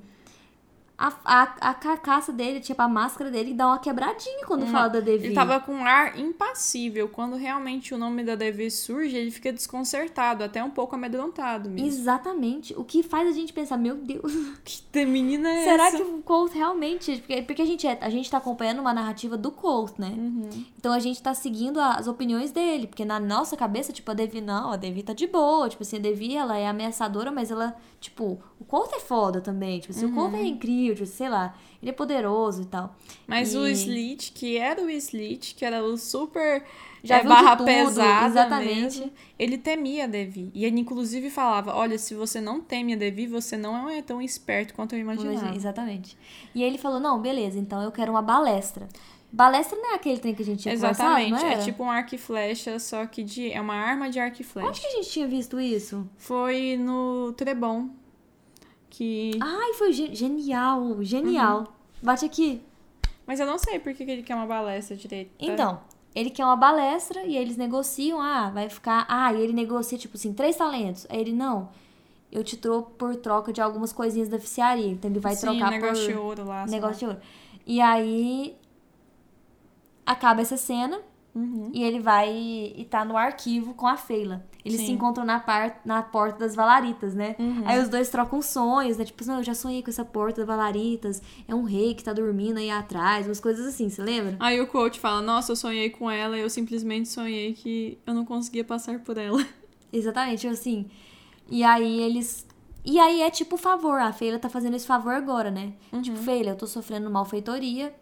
[1.03, 4.99] A, a, a carcaça dele, tipo, a máscara dele dá uma quebradinha quando fala da
[5.01, 5.25] Devi.
[5.25, 7.09] Ele tava com um ar impassível.
[7.09, 11.87] Quando realmente o nome da Devi surge, ele fica desconcertado, até um pouco amedrontado mesmo.
[11.87, 12.73] Exatamente.
[12.77, 14.31] O que faz a gente pensar, meu Deus,
[14.63, 15.97] Que menina é será essa?
[15.97, 17.17] que o Colt realmente.
[17.17, 20.13] Porque, porque a, gente é, a gente tá acompanhando uma narrativa do Colt, né?
[20.17, 20.49] Uhum.
[20.77, 22.87] Então a gente tá seguindo as opiniões dele.
[22.87, 25.67] Porque na nossa cabeça, tipo, a Devi não, a Devi tá de boa.
[25.67, 29.79] Tipo assim, a Devi ela é ameaçadora, mas ela, tipo, o Colt é foda também.
[29.79, 32.95] Tipo assim, o Colt é incrível, tipo, sei lá, ele é poderoso e tal.
[33.27, 36.63] Mas o E- Slit, que era o Slit, que era o super
[37.03, 38.99] Já é, barra tudo, pesada exatamente.
[38.99, 40.51] mesmo, ele temia a Devi.
[40.53, 44.21] E ele inclusive falava, olha, se você não teme a Devi, você não é tão
[44.21, 45.55] esperto quanto eu imaginava.
[45.55, 46.17] Exatamente.
[46.53, 48.87] E aí ele falou: não, beleza, então eu quero uma balestra.
[49.35, 52.19] Balestra não é aquele trem que a gente tinha Exatamente, é tipo um arco e
[52.19, 54.81] flecha, só que de, é uma arma de arco e Onde flecha.
[54.81, 56.07] que a gente tinha visto isso?
[56.17, 57.89] Foi no Trebon,
[58.89, 59.31] que...
[59.41, 61.59] Ai, foi ge- genial, genial.
[61.61, 61.65] Uhum.
[62.03, 62.61] Bate aqui.
[63.25, 65.29] Mas eu não sei por que ele quer uma balestra direito.
[65.29, 65.35] tá?
[65.39, 65.81] Então,
[66.13, 68.21] ele quer uma balestra e eles negociam.
[68.21, 69.05] Ah, vai ficar.
[69.09, 71.07] Ah, e ele negocia, tipo assim, três talentos.
[71.09, 71.69] Aí ele, não.
[72.31, 74.87] Eu te trou por troca de algumas coisinhas da oficiaria.
[74.87, 76.21] Então ele vai Sim, trocar negócio de por.
[76.21, 76.65] ouro lá.
[76.67, 77.19] negócio de ouro.
[77.65, 78.55] E aí.
[80.05, 80.99] Acaba essa cena.
[81.35, 81.71] Uhum.
[81.73, 84.45] E ele vai e tá no arquivo com a Feila.
[84.63, 84.85] Eles Sim.
[84.85, 87.35] se encontram na, par, na porta das Valaritas, né?
[87.39, 87.63] Uhum.
[87.65, 89.05] Aí os dois trocam sonhos, né?
[89.05, 91.21] Tipo, não, eu já sonhei com essa porta das Valaritas.
[91.47, 94.37] É um rei que tá dormindo aí atrás, umas coisas assim, você lembra?
[94.39, 98.13] Aí o coach fala, nossa, eu sonhei com ela e eu simplesmente sonhei que eu
[98.13, 99.43] não conseguia passar por ela.
[99.91, 100.85] Exatamente, tipo assim.
[101.49, 102.45] E aí eles.
[102.85, 105.73] E aí é tipo favor, a Feila tá fazendo esse favor agora, né?
[106.01, 107.93] Tipo, Feila, eu tô sofrendo malfeitoria.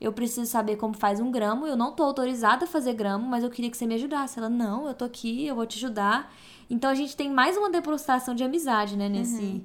[0.00, 1.66] Eu preciso saber como faz um gramo.
[1.66, 4.38] Eu não tô autorizada a fazer gramo, mas eu queria que você me ajudasse.
[4.38, 6.32] Ela, não, eu tô aqui, eu vou te ajudar.
[6.70, 9.64] Então a gente tem mais uma demonstração de amizade, né, nesse,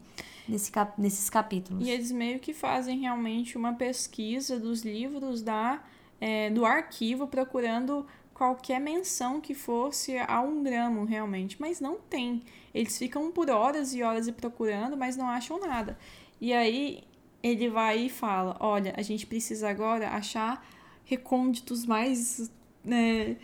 [0.50, 1.86] nesse cap- nesses capítulos.
[1.86, 5.84] E eles meio que fazem realmente uma pesquisa dos livros da,
[6.20, 11.58] é, do arquivo, procurando qualquer menção que fosse a um gramo, realmente.
[11.62, 12.42] Mas não tem.
[12.74, 15.96] Eles ficam por horas e horas procurando, mas não acham nada.
[16.42, 17.04] E aí
[17.44, 20.66] ele vai e fala: Olha, a gente precisa agora achar
[21.06, 22.50] recônditos mais.
[22.84, 23.36] né,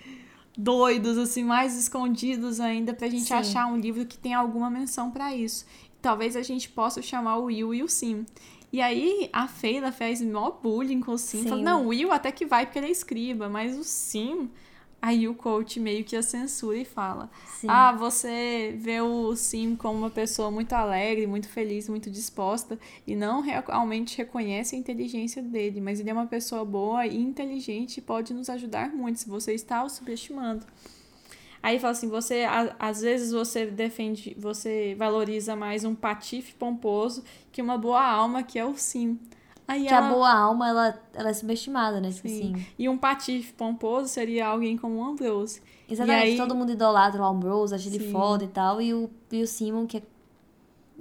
[0.58, 3.34] doidos, assim, mais escondidos ainda, pra gente Sim.
[3.34, 5.66] achar um livro que tenha alguma menção pra isso.
[6.02, 8.26] Talvez a gente possa chamar o Will e o Sim.
[8.72, 11.44] E aí a Feila fez mó bullying com o Sim.
[11.44, 11.50] Sim.
[11.50, 14.50] Falou, não, o Will até que vai porque ele é escriba, mas o Sim.
[15.02, 17.68] Aí o coach meio que a censura e fala: Sim.
[17.70, 22.78] Ah, você vê o Sim como uma pessoa muito alegre, muito feliz, muito disposta
[23.08, 27.98] e não realmente reconhece a inteligência dele, mas ele é uma pessoa boa e inteligente
[27.98, 30.66] e pode nos ajudar muito se você está o subestimando.
[31.62, 32.46] Aí fala assim, você
[32.78, 38.58] às vezes você defende, você valoriza mais um patife pomposo que uma boa alma que
[38.58, 39.20] é o Sim.
[39.72, 42.12] Aí que ela, a boa alma, ela, ela é subestimada, né?
[42.12, 42.54] Tipo Sim.
[42.56, 42.66] assim.
[42.78, 45.62] E um patife pomposo seria alguém como o Ambrose.
[45.90, 48.82] Exatamente, aí- todo mundo idolatra o Ambrose, acha ele foda e tal.
[48.82, 50.04] E o, e o Simon, que é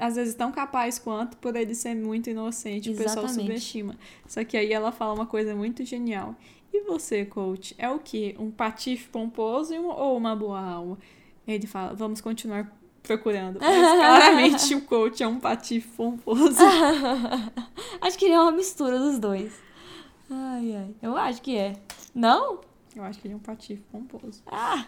[0.01, 3.49] às vezes tão capaz quanto por ele ser muito inocente, o pessoal Exatamente.
[3.49, 3.97] subestima.
[4.28, 6.36] Só que aí ela fala uma coisa muito genial.
[6.73, 8.36] E você, coach, é o quê?
[8.39, 10.99] Um patife pomposo um- ou uma boa alma?
[11.47, 12.77] Ele fala, vamos continuar
[13.09, 13.59] procurando.
[13.60, 16.59] Mas claramente o coach é um patife pomposo.
[18.01, 19.52] Acho que ele é uma mistura dos dois.
[20.30, 20.94] Ai, ai.
[21.02, 21.72] Eu acho que é.
[22.14, 22.60] Não?
[22.94, 24.43] Eu acho que ele é um patife pomposo.
[24.47, 24.85] Ah!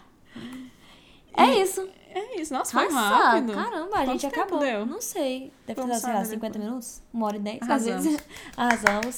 [1.35, 1.87] É isso.
[2.13, 2.53] É isso.
[2.53, 3.53] Nossa, foi Nossa, rápido.
[3.53, 4.59] caramba, a gente acabou.
[4.59, 4.85] deu?
[4.85, 5.51] Não sei.
[5.65, 6.63] Deve ter Vamos sei lá, saber 50 depois.
[6.69, 7.01] minutos?
[7.13, 8.19] Uma hora e dez, às vezes.
[8.55, 9.17] Arrasamos.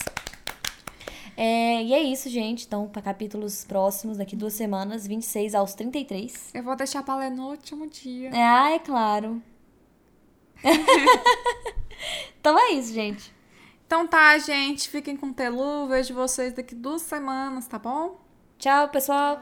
[1.35, 2.65] É, e é isso, gente.
[2.65, 6.51] Então, para capítulos próximos, daqui duas semanas, 26 aos 33.
[6.53, 8.30] Eu vou deixar pra ler no último dia.
[8.30, 9.41] É, ah, é claro.
[12.39, 13.34] então é isso, gente.
[13.85, 14.89] Então tá, gente.
[14.89, 15.88] Fiquem com o Telu.
[15.88, 18.19] Vejo vocês daqui duas semanas, tá bom?
[18.57, 19.41] Tchau, pessoal.